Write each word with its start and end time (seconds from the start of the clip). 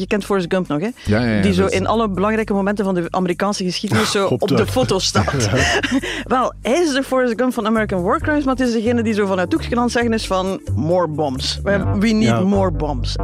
je 0.00 0.06
kent 0.06 0.24
Forrest 0.24 0.46
Gump 0.54 0.68
nog, 0.68 0.80
hè? 0.80 0.88
Ja, 1.04 1.20
ja, 1.24 1.34
ja, 1.34 1.42
die 1.42 1.52
zo 1.52 1.66
in 1.66 1.86
alle 1.86 2.08
belangrijke 2.10 2.52
momenten 2.52 2.84
van 2.84 2.94
de 2.94 3.06
Amerikaanse 3.10 3.64
geschiedenis 3.64 4.10
zo 4.10 4.26
Op 4.38 4.48
de- 4.48 4.54
de 4.54 4.66
foto 4.66 4.98
staat. 4.98 5.48
Wel, 6.24 6.52
hij 6.62 6.80
is 6.82 6.92
de 6.92 7.02
Forrest 7.02 7.34
Gump 7.36 7.52
van 7.52 7.66
American 7.66 8.02
War 8.02 8.20
Crimes, 8.20 8.44
maar 8.44 8.54
het 8.56 8.66
is 8.66 8.72
degene 8.72 9.02
die 9.02 9.14
zo 9.14 9.26
vanuit 9.26 9.52
Hoekskant 9.52 9.92
zeggen 9.92 10.12
is 10.12 10.26
van 10.26 10.60
more 10.74 11.08
bombs. 11.08 11.60
We, 11.62 11.84
we 11.98 12.06
need 12.08 12.22
Ja. 12.22 12.40
more 12.40 12.70
bombs. 12.70 13.16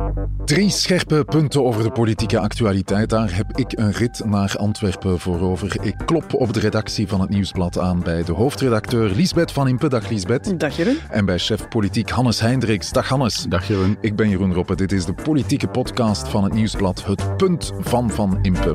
Drie 0.45 0.71
scherpe 0.71 1.25
punten 1.25 1.65
over 1.65 1.83
de 1.83 1.91
politieke 1.91 2.39
actualiteit. 2.39 3.11
Daar 3.11 3.35
heb 3.37 3.47
ik 3.59 3.79
een 3.79 3.93
rit 3.93 4.23
naar 4.25 4.55
Antwerpen 4.59 5.19
voor 5.21 5.41
over. 5.41 5.77
Ik 5.81 5.95
klop 6.07 6.35
op 6.35 6.53
de 6.53 6.61
redactie 6.61 7.09
van 7.09 7.21
het 7.21 7.31
Nieuwsblad 7.31 7.79
aan 7.79 8.01
bij 8.03 8.25
de 8.25 8.33
hoofdredacteur 8.33 9.11
Liesbeth 9.11 9.53
van 9.53 9.69
Impe. 9.69 9.89
Dag 9.89 10.09
Liesbeth. 10.11 10.61
Dag 10.61 10.77
Jeroen. 10.77 10.99
En 11.11 11.25
bij 11.25 11.39
chef 11.39 11.69
politiek 11.69 12.11
Hannes 12.11 12.41
Hendricks. 12.41 12.91
Dag 12.93 13.09
Hannes. 13.09 13.47
Dag 13.49 13.69
Jeroen. 13.69 13.97
Ik 14.01 14.17
ben 14.17 14.29
Jeroen 14.29 14.55
Roppe. 14.55 14.75
Dit 14.77 14.93
is 14.93 15.05
de 15.05 15.15
politieke 15.15 15.67
podcast 15.69 16.29
van 16.29 16.45
het 16.45 16.53
Nieuwsblad. 16.53 16.64
Het 16.73 17.37
punt 17.37 17.73
van 17.81 18.11
Van 18.11 18.39
Impe. 18.43 18.73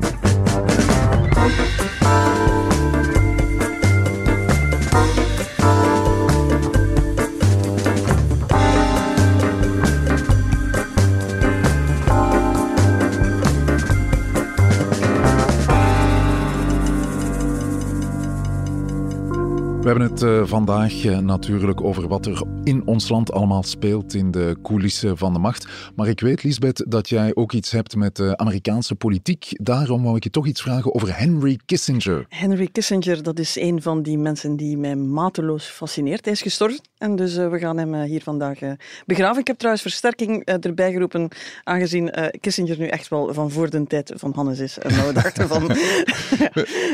Hebben 19.90 20.10
het 20.10 20.22
eh, 20.22 20.42
vandaag 20.44 21.04
eh, 21.04 21.18
natuurlijk 21.18 21.80
over 21.80 22.08
wat 22.08 22.26
er 22.26 22.42
in 22.64 22.86
ons 22.86 23.08
land 23.08 23.32
allemaal 23.32 23.62
speelt 23.62 24.14
in 24.14 24.30
de 24.30 24.56
coulissen 24.62 25.18
van 25.18 25.32
de 25.32 25.38
macht. 25.38 25.68
Maar 25.96 26.08
ik 26.08 26.20
weet, 26.20 26.42
Lisbeth, 26.42 26.84
dat 26.88 27.08
jij 27.08 27.34
ook 27.34 27.52
iets 27.52 27.70
hebt 27.70 27.96
met 27.96 28.16
de 28.16 28.36
Amerikaanse 28.36 28.94
politiek. 28.94 29.48
Daarom 29.52 30.02
wou 30.02 30.16
ik 30.16 30.22
je 30.22 30.30
toch 30.30 30.46
iets 30.46 30.62
vragen 30.62 30.94
over 30.94 31.18
Henry 31.18 31.58
Kissinger. 31.66 32.26
Henry 32.28 32.68
Kissinger, 32.72 33.22
dat 33.22 33.38
is 33.38 33.56
een 33.56 33.82
van 33.82 34.02
die 34.02 34.18
mensen 34.18 34.56
die 34.56 34.76
mij 34.76 34.96
mateloos 34.96 35.66
fascineert. 35.66 36.24
Hij 36.24 36.34
is 36.34 36.42
gestorven 36.42 36.80
en 36.98 37.16
dus 37.16 37.36
eh, 37.36 37.48
we 37.48 37.58
gaan 37.58 37.78
hem 37.78 38.02
hier 38.02 38.22
vandaag 38.22 38.58
begraven. 39.06 39.40
Ik 39.40 39.46
heb 39.46 39.56
trouwens 39.56 39.82
versterking 39.82 40.44
erbij 40.44 40.92
geroepen, 40.92 41.28
aangezien 41.64 42.14
Kissinger 42.40 42.78
nu 42.78 42.86
echt 42.86 43.08
wel 43.08 43.34
van 43.34 43.50
voor 43.50 43.70
de 43.70 43.86
tijd 43.86 44.12
van 44.16 44.32
Hannes 44.34 44.58
is. 44.58 44.78
En 44.78 45.06
we 45.06 45.12
dachten 45.12 45.48
van... 45.48 45.70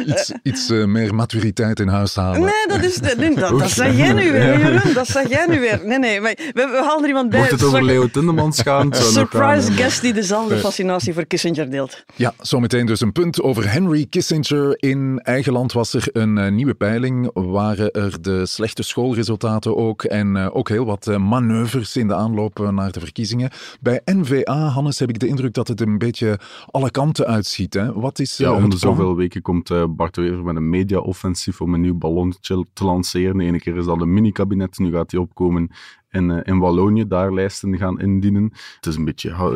Iets, 0.07 0.33
iets 0.43 0.69
meer 0.69 1.15
maturiteit 1.15 1.81
in 1.81 1.89
huis 1.89 2.15
halen. 2.15 2.41
Nee, 2.41 2.67
dat 2.67 2.86
is... 2.87 3.01
Nee, 3.17 3.35
dat, 3.35 3.59
dat 3.59 3.71
zeg 3.71 3.97
jij 3.97 4.13
nu 4.13 4.33
weer, 4.33 4.59
Jeroen. 4.59 4.95
Dat 4.95 5.07
zeg 5.07 5.29
jij 5.29 5.47
nu 5.49 5.61
weer. 5.61 5.81
Nee, 5.85 5.99
nee, 5.99 6.21
maar 6.21 6.35
we, 6.37 6.53
we 6.53 6.83
halen 6.85 7.03
er 7.03 7.09
iemand 7.09 7.31
bij. 7.31 7.39
Mocht 7.39 7.51
het 7.51 7.65
over 7.65 7.85
Leo 7.85 8.09
Tindemans 8.09 8.63
gaan, 8.63 8.95
Surprise 9.19 9.73
guest 9.73 10.01
die 10.01 10.13
dezelfde 10.13 10.57
fascinatie 10.57 11.15
voor 11.15 11.25
Kissinger 11.25 11.71
deelt. 11.71 12.05
Ja, 12.15 12.35
zometeen 12.41 12.87
dus 12.87 13.01
een 13.01 13.13
punt 13.13 13.43
over 13.43 13.73
Henry 13.73 14.07
Kissinger. 14.11 14.75
In 14.77 15.21
eigen 15.23 15.53
land 15.53 15.73
was 15.73 15.95
er 15.95 16.09
een 16.13 16.39
eh, 16.39 16.53
nieuwe 16.53 16.75
peiling. 16.75 17.31
Waren 17.35 17.91
er 17.91 18.23
de 18.23 18.47
slechte 18.47 18.83
schoolresultaten 18.83 19.77
ook. 19.77 20.05
En 20.05 20.37
eh, 20.37 20.57
ook 20.57 20.69
heel 20.69 20.85
wat 20.85 21.07
eh, 21.07 21.17
manoeuvres 21.17 21.97
in 21.97 22.09
de 22.09 22.15
aanloop 22.15 22.71
naar 22.71 22.93
de 22.93 23.01
verkiezingen. 23.01 23.51
Bij 23.81 24.01
NVA, 24.05 24.69
Hannes, 24.69 24.99
heb 24.99 25.09
ik 25.09 25.19
de 25.19 25.27
indruk 25.27 25.55
dat 25.55 25.69
het 25.69 25.81
een 25.81 25.99
beetje 25.99 26.39
alle 26.71 26.91
kanten 26.91 27.27
uitschiet. 27.27 27.75
Hè? 27.75 27.93
Wat 27.93 28.19
is 28.19 28.37
Ja, 28.37 28.53
om 28.53 28.71
de 28.71 28.79
zoveel 28.79 29.17
weken 29.17 29.43
komt 29.43 29.97
Bart 29.97 30.17
Wever 30.17 30.45
met 30.45 30.57
een 30.57 30.71
media-offensief 30.71 31.61
om 31.61 31.75
een 31.75 31.81
nieuw 31.81 31.99
ballonnetje 31.99 32.66
te 32.73 32.85
lanceren. 32.85 33.39
De 33.39 33.45
ene 33.45 33.59
keer 33.59 33.77
is 33.77 33.85
dat 33.85 34.01
een 34.01 34.15
mini-kabinet, 34.15 34.79
nu 34.79 34.93
gaat 34.93 35.11
hij 35.11 35.21
opkomen 35.21 35.71
in, 36.17 36.31
eh, 36.31 36.39
in 36.43 36.59
Wallonië, 36.59 37.07
daar 37.07 37.35
lijsten 37.35 37.77
gaan 37.79 38.01
indienen. 38.01 38.53
Het 38.77 38.87
is 38.87 38.97
een 38.97 39.05
beetje... 39.05 39.29
ja, 39.29 39.51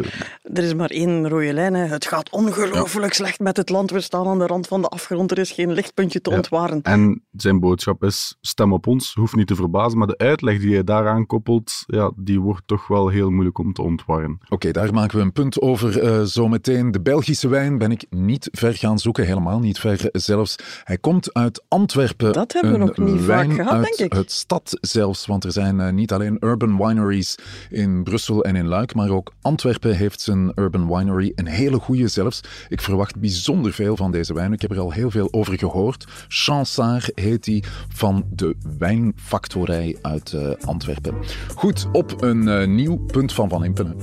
Er 0.55 0.63
is 0.63 0.75
maar 0.75 0.91
één 0.91 1.29
rode 1.29 1.53
lijn. 1.53 1.75
Hè. 1.75 1.85
Het 1.87 2.07
gaat 2.07 2.31
ongelooflijk 2.31 3.13
slecht 3.13 3.39
met 3.41 3.57
het 3.57 3.69
land. 3.69 3.91
We 3.91 4.01
staan 4.01 4.27
aan 4.27 4.39
de 4.39 4.47
rand 4.47 4.67
van 4.67 4.83
de 4.83 4.89
afgrond. 4.89 5.31
Er 5.31 5.39
is 5.39 5.51
geen 5.51 5.73
lichtpuntje 5.73 6.21
te 6.21 6.31
Ja. 6.31 6.37
ontwaren. 6.37 6.83
En 6.83 7.25
zijn 7.33 7.61
boodschap 7.61 8.05
is, 8.05 8.37
stem 8.41 8.73
op 8.73 8.87
ons, 8.87 9.15
hoeft 9.15 9.35
niet 9.37 9.47
te 9.47 9.55
verbazen, 9.55 9.99
maar 9.99 10.07
de 10.07 10.19
uitleg 10.19 10.61
die 10.61 10.73
hij 10.75 10.85
daaraan 10.85 11.27
koppelt, 11.27 11.83
ja, 11.87 12.11
die 12.17 12.41
wordt 12.41 12.63
toch 12.67 12.87
wel 12.87 13.09
heel 13.09 13.31
moeilijk 13.31 13.59
om 13.59 13.73
te 13.73 13.83
ontwarren. 13.83 14.39
Oké, 14.49 14.71
daar 14.71 14.95
maken 14.95 15.17
we 15.19 15.23
een 15.25 15.33
punt 15.33 15.61
over 15.61 16.01
eh, 16.03 16.21
zometeen. 16.23 16.91
De 16.91 17.01
Belgische 17.01 17.49
wijn 17.49 17.79
ben 17.79 17.91
ik 17.91 18.05
niet 18.11 18.49
ver 18.53 18.75
gaan 18.75 18.99
zoeken, 18.99 19.25
helemaal 19.27 19.59
niet 19.61 19.79
ver 19.79 20.09
zelfs. 20.13 20.57
Hij 20.85 20.99
komt 20.99 21.35
uit 21.35 21.65
Antwerpen. 21.69 22.33
Dat 22.33 22.53
hebben 22.53 22.73
we 22.73 22.79
nog 22.79 22.97
niet 22.97 23.21
vaak 23.21 23.53
gehad, 23.53 23.83
denk 23.85 23.97
ik. 23.97 24.13
Het 24.13 24.33
stad 24.33 24.77
zelfs, 24.81 25.27
want 25.27 25.45
er 25.45 25.53
zijn 25.53 25.81
eh, 25.81 25.93
niet 25.93 26.13
alleen 26.13 26.37
urban 26.51 26.77
wineries 26.77 27.35
in 27.71 28.03
Brussel 28.03 28.45
en 28.45 28.57
in 28.57 28.67
Luik, 28.67 28.95
maar 28.95 29.11
ook 29.11 29.33
Antwerpen 29.43 29.97
heeft 29.97 30.21
zijn 30.21 30.53
urban 30.55 30.89
winery, 30.97 31.33
een 31.35 31.47
hele 31.47 31.79
goede 31.79 32.09
zelfs. 32.09 32.41
Ik 32.69 32.81
verwacht 32.81 33.17
bijzonder 33.21 33.73
veel 33.73 33.97
van 33.97 34.11
deze 34.13 34.35
wijn. 34.35 34.53
Ik 34.53 34.61
heb 34.63 34.71
er 34.71 34.79
al 34.79 34.93
heel 34.93 35.11
veel 35.11 35.29
over 35.31 35.59
gehoord. 35.59 36.07
Chansard 36.29 37.13
heet 37.15 37.45
die 37.45 37.65
van 37.95 38.25
de 38.35 38.57
wijnfactorij 38.79 39.97
uit 40.03 40.33
eh, 40.33 40.51
Antwerpen. 40.65 41.15
Goed, 41.55 41.89
op 41.93 42.23
een 42.23 42.49
eh, 42.49 42.67
nieuw 42.67 42.97
punt 42.97 43.33
van 43.33 43.49
Van 43.49 43.65
Impenen. 43.65 43.97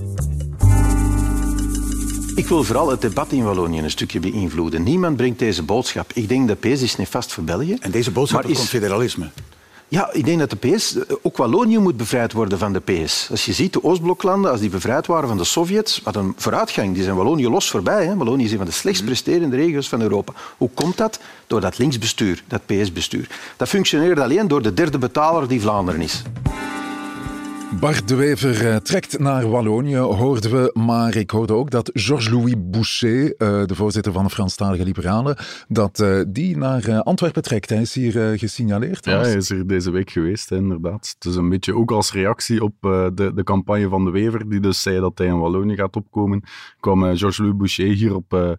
Ik 2.35 2.47
wil 2.47 2.64
vooral 2.64 2.90
het 2.90 3.02
debat 3.02 3.31
in 3.31 3.44
Wallonië 3.44 3.79
een 3.79 3.90
stukje 3.90 4.19
beïnvloeden. 4.19 4.84
Niemand 4.84 5.18
brengt 5.18 5.40
deze 5.40 5.64
boodschap. 5.64 6.12
Ik 6.14 6.28
denk 6.29 6.47
dat 6.47 6.59
PS 6.59 6.81
is 6.81 6.96
nefast 6.96 7.34
voor 7.34 7.44
België. 7.44 7.78
En 7.79 7.91
deze 7.91 8.12
boodschap 8.12 8.41
Maar 8.41 8.52
is- 8.52 8.58
komt 8.58 8.69
federalisme. 8.69 9.29
Ja, 9.89 10.13
ik 10.13 10.25
denk 10.25 10.39
dat 10.39 10.49
de 10.49 10.55
PS, 10.55 10.95
eh, 10.95 11.15
ook 11.21 11.37
Wallonië 11.37 11.77
moet 11.77 11.97
bevrijd 11.97 12.33
worden 12.33 12.57
van 12.57 12.73
de 12.73 12.79
PS. 12.79 13.27
Als 13.31 13.45
je 13.45 13.53
ziet, 13.53 13.73
de 13.73 13.83
Oostbloklanden, 13.83 14.51
als 14.51 14.59
die 14.59 14.69
bevrijd 14.69 15.07
waren 15.07 15.27
van 15.27 15.37
de 15.37 15.43
Sovjets, 15.43 16.01
wat 16.03 16.15
een 16.15 16.33
vooruitgang. 16.37 16.93
Die 16.93 17.03
zijn 17.03 17.15
Wallonië 17.15 17.49
los 17.49 17.69
voorbij. 17.69 18.05
Hè. 18.05 18.15
Wallonië 18.15 18.43
is 18.43 18.51
een 18.51 18.57
van 18.57 18.65
de 18.65 18.71
slechtst 18.71 19.05
presterende 19.05 19.55
regio's 19.55 19.89
van 19.89 20.01
Europa. 20.01 20.33
Hoe 20.57 20.69
komt 20.73 20.97
dat? 20.97 21.19
Door 21.47 21.61
dat 21.61 21.77
linksbestuur, 21.77 22.43
dat 22.47 22.65
PS-bestuur. 22.65 23.29
Dat 23.57 23.67
functioneert 23.67 24.19
alleen 24.19 24.47
door 24.47 24.61
de 24.61 24.73
derde 24.73 24.97
betaler 24.97 25.47
die 25.47 25.61
Vlaanderen 25.61 26.01
is. 26.01 26.23
Bart 27.72 28.07
de 28.07 28.16
Wever 28.16 28.67
eh, 28.69 28.75
trekt 28.75 29.19
naar 29.19 29.50
Wallonië, 29.50 29.97
hoorden 29.97 30.51
we. 30.51 30.72
Maar 30.73 31.16
ik 31.16 31.29
hoorde 31.31 31.53
ook 31.53 31.69
dat 31.69 31.89
Georges-Louis 31.94 32.53
Boucher, 32.57 33.35
eh, 33.38 33.66
de 33.66 33.75
voorzitter 33.75 34.11
van 34.11 34.23
de 34.23 34.29
Franstalige 34.29 34.83
Liberalen, 34.83 35.38
dat 35.67 36.00
eh, 36.00 36.19
die 36.28 36.57
naar 36.57 36.88
eh, 36.88 37.00
Antwerpen 37.00 37.41
trekt. 37.41 37.69
Hij 37.69 37.81
is 37.81 37.94
hier 37.94 38.31
eh, 38.31 38.39
gesignaleerd. 38.39 39.05
Ja, 39.05 39.19
hij 39.19 39.33
is 39.33 39.50
er 39.50 39.67
deze 39.67 39.91
week 39.91 40.09
geweest, 40.09 40.51
inderdaad. 40.51 41.16
Het 41.19 41.25
is 41.31 41.35
een 41.35 41.50
beetje 41.50 41.75
ook 41.75 41.91
als 41.91 42.11
reactie 42.11 42.63
op 42.63 42.73
eh, 42.81 43.07
de, 43.13 43.33
de 43.33 43.44
campagne 43.44 43.89
van 43.89 44.05
de 44.05 44.11
Wever, 44.11 44.49
die 44.49 44.59
dus 44.59 44.81
zei 44.81 44.99
dat 44.99 45.17
hij 45.17 45.28
in 45.28 45.39
Wallonië 45.39 45.75
gaat 45.75 45.95
opkomen, 45.95 46.44
kwam 46.79 47.01
Georges-Louis 47.01 47.55
Boucher 47.57 47.94
hier 47.94 48.16
op, 48.16 48.34
eh, 48.34 48.51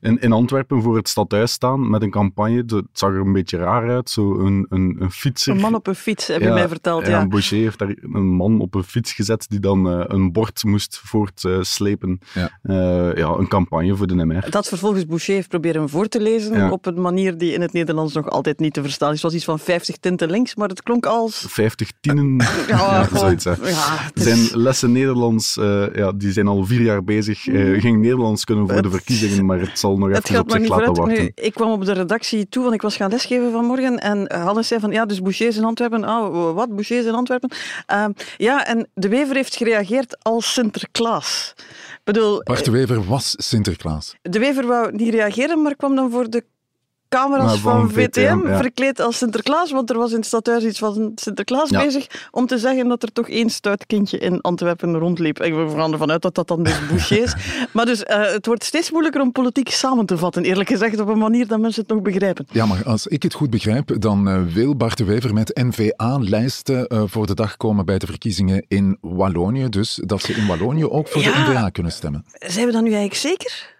in, 0.00 0.20
in 0.20 0.32
Antwerpen 0.32 0.82
voor 0.82 0.96
het 0.96 1.08
stadhuis 1.08 1.52
staan 1.52 1.90
met 1.90 2.02
een 2.02 2.10
campagne. 2.10 2.56
Het 2.66 2.82
zag 2.92 3.10
er 3.10 3.20
een 3.20 3.32
beetje 3.32 3.56
raar 3.58 3.90
uit, 3.90 4.10
zo 4.10 4.38
een, 4.38 4.66
een, 4.68 4.96
een 4.98 5.10
fietser. 5.10 5.54
Een 5.54 5.60
man 5.60 5.74
op 5.74 5.86
een 5.86 5.94
fiets, 5.94 6.26
heb 6.26 6.40
je 6.40 6.48
mij 6.48 6.68
verteld. 6.68 7.06
Ja. 7.06 7.20
en 7.20 7.28
Boucher 7.28 7.58
heeft 7.58 7.78
daar 7.78 7.94
een 8.00 8.26
man 8.26 8.45
op 8.54 8.74
een 8.74 8.84
fiets 8.84 9.12
gezet 9.12 9.44
die 9.48 9.60
dan 9.60 9.90
eh, 9.90 10.04
een 10.06 10.32
bord 10.32 10.64
moest 10.64 11.00
voortslepen. 11.04 12.18
Ja. 12.34 12.50
Eh, 12.62 13.16
ja, 13.16 13.28
een 13.28 13.48
campagne 13.48 13.96
voor 13.96 14.06
de 14.06 14.14
MR. 14.26 14.50
Dat 14.50 14.68
vervolgens 14.68 15.06
Boucher 15.06 15.34
heeft 15.34 15.48
proberen 15.48 15.88
voor 15.88 16.06
te 16.08 16.20
lezen 16.20 16.56
Ja. 16.56 16.70
op 16.70 16.86
een 16.86 17.00
manier 17.00 17.38
die 17.38 17.52
in 17.52 17.60
het 17.60 17.72
Nederlands 17.72 18.14
nog 18.14 18.28
altijd 18.30 18.58
niet 18.58 18.72
te 18.74 18.82
verstaan 18.82 19.08
is. 19.08 19.14
Het 19.14 19.22
was 19.24 19.34
iets 19.34 19.44
van 19.44 19.58
50 19.58 19.96
tinten 19.96 20.30
links, 20.30 20.54
maar 20.54 20.68
het 20.68 20.82
klonk 20.82 21.06
als... 21.06 21.44
50 21.48 21.90
tienen, 22.00 22.36
ja, 22.68 23.02
gewoon- 23.04 23.18
zoiets. 23.20 23.44
Hè. 23.44 23.50
Ja, 23.50 23.56
het 23.66 24.16
is- 24.16 24.22
Zijn 24.22 24.60
lessen 24.62 24.92
Nederlands, 24.92 25.56
eh, 25.56 25.84
ja, 25.94 26.12
die 26.12 26.32
zijn 26.32 26.46
al 26.46 26.64
vier 26.64 26.80
jaar 26.82 27.04
bezig. 27.04 27.46
Eh 27.46 27.80
ging 27.80 28.00
Nederlands 28.00 28.44
kunnen 28.44 28.68
voor 28.68 28.82
de 28.82 28.90
verkiezingen, 28.90 29.46
maar 29.46 29.60
het 29.60 29.78
zal 29.78 29.98
nog 29.98 30.08
Het 30.08 30.28
even 30.28 30.40
op 30.40 30.50
zich 30.50 30.60
niet 30.60 30.68
laten 30.68 30.86
vooruit. 30.86 31.08
wachten. 31.18 31.32
Nu, 31.36 31.44
ik 31.46 31.54
kwam 31.54 31.70
op 31.70 31.84
de 31.84 31.92
redactie 31.92 32.48
toe, 32.48 32.62
want 32.62 32.74
ik 32.74 32.82
was 32.82 32.96
gaan 32.96 33.10
lesgeven 33.10 33.52
vanmorgen. 33.52 33.98
En 33.98 34.32
Hannes 34.40 34.68
zei 34.68 34.80
van, 34.80 34.90
ja, 34.90 35.04
dus 35.06 35.20
Boucher 35.22 35.46
is 35.46 35.56
in 35.56 35.64
Antwerpen. 35.64 36.04
Oh, 36.04 36.54
wat? 36.54 36.68
Boucher 36.74 36.98
is 36.98 37.04
in 37.04 37.14
Antwerpen? 37.14 37.50
Ehm, 37.86 38.10
ja, 38.36 38.66
en 38.66 38.88
de 38.94 39.08
Wever 39.08 39.34
heeft 39.34 39.56
gereageerd 39.56 40.24
als 40.24 40.52
Sinterklaas. 40.52 41.54
Ik 41.56 42.00
bedoel, 42.04 42.42
Bart 42.42 42.64
de 42.64 42.70
Wever 42.70 43.04
was 43.04 43.34
Sinterklaas. 43.38 44.14
de 44.22 44.38
Wever 44.38 44.66
wou 44.66 44.92
niet 44.92 45.14
reageren, 45.14 45.62
maar 45.62 45.76
kwam 45.76 45.96
dan 45.96 46.10
voor 46.10 46.30
de 46.30 46.44
camera's 47.08 47.58
van, 47.58 47.90
VTM, 47.90 48.00
VTM, 48.00 48.48
ja. 48.48 48.56
verkleed 48.56 49.00
als 49.00 49.18
Sinterklaas, 49.18 49.70
want 49.70 49.90
er 49.90 49.98
was 49.98 50.10
in 50.10 50.16
het 50.16 50.26
stadhuis 50.26 50.64
iets 50.64 50.78
van 50.78 51.12
Sinterklaas 51.14 51.70
Ja. 51.70 51.84
bezig, 51.84 52.06
om 52.30 52.46
te 52.46 52.58
zeggen 52.58 52.88
dat 52.88 53.02
er 53.02 53.12
toch 53.12 53.28
één 53.28 53.50
stout 53.50 53.86
kindje 53.86 54.18
in 54.18 54.40
Antwerpen 54.40 54.96
rondliep. 54.98 55.42
Ik 55.42 55.54
ga 55.54 55.90
ervan 55.90 56.10
uit 56.10 56.22
dat 56.22 56.34
dat 56.34 56.48
dan 56.48 56.62
dus 56.62 56.86
Boucher 56.88 57.22
is. 57.22 57.34
maar 57.72 57.84
dus, 57.86 58.02
eh, 58.04 58.32
het 58.32 58.46
wordt 58.46 58.64
steeds 58.64 58.90
moeilijker 58.90 59.20
om 59.20 59.32
politiek 59.32 59.70
samen 59.70 60.06
te 60.06 60.18
vatten, 60.18 60.44
eerlijk 60.44 60.68
gezegd, 60.68 61.00
op 61.00 61.08
een 61.08 61.18
manier 61.18 61.46
dat 61.46 61.58
mensen 61.60 61.82
het 61.82 61.90
nog 61.90 62.02
begrijpen. 62.02 62.46
Ja, 62.52 62.66
maar 62.66 62.84
als 62.84 63.06
ik 63.06 63.22
het 63.22 63.34
goed 63.34 63.50
begrijp, 63.50 64.00
dan 64.00 64.28
eh, 64.28 64.42
wil 64.42 64.76
Bart 64.76 64.96
de 64.96 65.04
Wever 65.04 65.34
met 65.34 65.50
NVA-lijsten 65.54 66.86
eh, 66.86 67.02
voor 67.06 67.26
de 67.26 67.34
dag 67.34 67.56
komen 67.56 67.84
bij 67.84 67.98
de 67.98 68.06
verkiezingen 68.06 68.64
in 68.68 68.98
Wallonië. 69.00 69.68
Dus 69.68 70.00
dat 70.04 70.22
ze 70.22 70.32
in 70.32 70.46
Wallonië 70.46 70.84
ook 70.84 71.08
voor 71.08 71.22
Ja. 71.22 71.32
de 71.44 71.50
NVA 71.52 71.68
kunnen 71.68 71.92
stemmen. 71.92 72.24
Zijn 72.32 72.66
we 72.66 72.72
dat 72.72 72.82
nu 72.82 72.88
eigenlijk 72.92 73.20
zeker? 73.20 73.74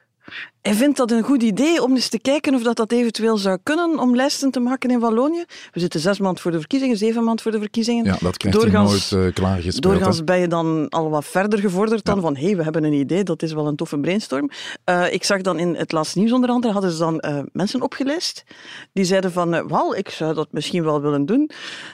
Hij 0.67 0.75
vindt 0.75 0.97
dat 0.97 1.11
een 1.11 1.23
goed 1.23 1.43
idee 1.43 1.83
om 1.83 1.95
eens 1.95 2.09
te 2.09 2.19
kijken 2.19 2.55
of 2.55 2.63
dat, 2.63 2.77
dat 2.77 2.93
eventueel 2.93 3.37
zou 3.37 3.59
kunnen 3.63 3.99
om 3.99 4.17
lijsten 4.17 4.51
te 4.51 4.61
maken 4.61 4.91
in 4.91 5.01
Wallonië. 5.01 5.45
We 5.73 5.81
zitten 5.81 6.01
zes 6.01 6.19
maanden 6.19 6.43
voor 6.43 6.51
de 6.51 6.59
verkiezingen, 6.59 6.97
zeven 6.97 7.25
maanden 7.25 7.43
voor 7.43 7.53
de 7.53 7.59
verkiezingen. 7.59 8.05
Ja, 8.05 8.17
dat 8.21 8.37
krijgt 8.37 8.59
doorgaans, 8.59 9.11
nooit 9.11 9.27
uh, 9.27 9.35
klaargespeeld. 9.35 9.83
Doorgaans 9.83 10.25
ben 10.25 10.39
je 10.39 10.49
dan 10.49 10.89
al 10.89 11.11
wat 11.11 11.25
verder 11.25 11.59
gevorderd 11.59 12.05
dan 12.05 12.21
van 12.21 12.37
hé, 12.37 12.47
hey, 12.47 12.57
we 12.57 12.63
hebben 12.63 12.85
een 12.85 12.93
idee, 12.93 13.23
dat 13.23 13.43
is 13.43 13.53
wel 13.53 13.67
een 13.67 13.77
toffe 13.77 13.99
brainstorm. 13.99 14.51
Uh, 14.91 15.13
ik 15.13 15.25
zag 15.25 15.41
dan 15.41 15.59
in 15.59 15.75
het 15.75 15.93
laatste 15.93 16.19
nieuws 16.19 16.33
onder 16.33 16.51
andere, 16.51 16.73
hadden 16.73 16.91
ze 16.91 16.99
dan 16.99 17.25
uh, 17.27 17.39
mensen 17.53 17.83
opgelijst 17.83 18.45
die 18.93 19.05
zeiden 19.05 19.33
van, 19.33 19.69
wel, 19.69 19.97
ik 19.97 20.09
zou 20.09 20.35
dat 20.35 20.49
misschien 20.51 20.85
wel 20.85 21.01
willen 21.01 21.27
doen. 21.27 21.51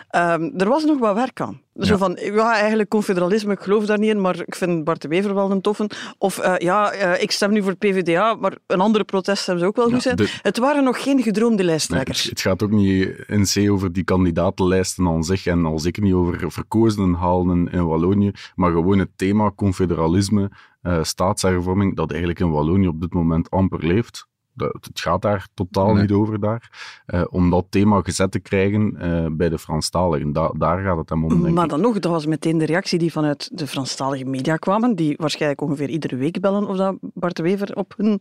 Ehm, 0.09 0.51
er 0.57 0.69
was 0.69 0.85
nog 0.85 0.99
wat 0.99 1.15
werk 1.15 1.41
aan. 1.41 1.61
Zo 1.79 1.97
van, 1.97 2.19
ja, 2.21 2.55
eigenlijk 2.55 2.89
confederalisme, 2.89 3.53
ik 3.53 3.61
geloof 3.61 3.87
daar 3.87 3.99
niet 3.99 4.11
in, 4.11 4.21
maar 4.21 4.39
ik 4.39 4.55
vind 4.55 4.85
Bart 4.85 5.03
de 5.03 5.09
Wever 5.09 5.35
wel 5.35 5.51
een 5.51 5.61
toffe. 5.61 5.91
Of 6.19 6.39
uh, 6.39 6.55
ja, 6.59 6.95
uh, 6.95 7.23
ik 7.23 7.31
stem 7.31 7.53
nu 7.53 7.63
voor 7.63 7.75
PvdA, 7.75 8.35
maar 8.35 8.53
een 8.67 8.81
andere 8.81 9.05
protest 9.05 9.47
hebben 9.47 9.65
ze 9.65 9.71
ook 9.71 9.77
wel 9.77 9.91
goed 9.91 10.03
zijn. 10.03 10.19
Het 10.43 10.59
waren 10.59 10.85
nog 10.85 11.03
geen 11.03 11.23
gedroomde 11.23 11.65
lijsttrekkers. 11.65 12.23
Nee, 12.23 12.31
het 12.31 12.41
gaat 12.41 12.63
ook 12.63 12.71
niet 12.71 13.25
in 13.27 13.45
C 13.45 13.71
over 13.71 13.93
die 13.93 14.05
kandidatenlijsten 14.05 15.07
aan 15.07 15.25
zich 15.25 15.47
en 15.47 15.65
al 15.65 15.79
zeker 15.79 16.03
niet 16.03 16.13
over 16.13 16.53
verkozenen 16.53 17.15
halen 17.15 17.69
in 17.69 17.87
Wallonië, 17.87 18.31
maar 18.55 18.73
gewoon 18.73 18.99
het 18.99 19.11
thema 19.17 19.53
confederalisme, 19.57 20.51
uh, 20.83 21.03
staatshervorming, 21.03 21.97
dat 21.97 22.11
eigenlijk 22.11 22.41
in 22.41 22.51
Wallonië 22.51 22.89
op 22.89 23.01
dit 23.01 23.15
moment 23.15 23.51
amper 23.51 23.87
leeft 23.87 24.31
het 24.57 25.01
gaat 25.01 25.23
daar 25.23 25.47
totaal 25.55 25.95
niet 25.95 26.13
over 26.13 26.41
daar. 26.41 26.71
Uh, 27.07 27.25
om 27.31 27.51
dat 27.51 27.67
thema 27.69 28.01
gezet 28.01 28.31
te 28.31 28.41
krijgen 28.41 28.97
uh, 29.03 29.27
bij 29.31 29.49
de 29.49 29.59
Franstaligen. 29.59 30.33
Da 30.33 30.53
daar 30.59 30.83
gaat 30.83 30.97
het 30.97 31.09
hem 31.09 31.25
om, 31.25 31.53
Maar 31.53 31.69
dan 31.69 31.81
nog, 31.81 31.99
dat 31.99 32.13
was 32.13 32.27
meteen 32.27 32.59
de 32.59 32.65
reactie 32.65 32.99
die 32.99 33.13
vanuit 33.13 33.51
de 33.53 33.67
Franstalige 33.67 34.25
media 34.25 34.57
kwamen, 34.57 34.97
die 34.97 35.15
waarschijnlijk 35.19 35.61
ongeveer 35.61 35.89
iedere 35.89 36.17
week 36.17 36.41
bellen 36.41 36.69
of 36.69 36.77
dat 36.77 36.97
Bart 37.01 37.37
de 37.37 37.43
Wever 37.43 37.77
op 37.77 37.95
hun 37.97 38.21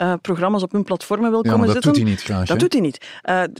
uh, 0.00 0.12
programma's, 0.20 0.62
op 0.62 0.72
hun 0.72 0.84
platformen 0.84 1.30
wil 1.30 1.42
komen 1.42 1.66
dat 1.66 1.72
zitten. 1.72 1.92
dat 1.92 1.94
doet 1.94 2.02
hij 2.02 2.12
niet 2.12 2.22
graag. 2.22 2.46
Dat 2.46 2.58
doet 2.58 2.72
hij 2.72 2.82
niet. 2.82 3.06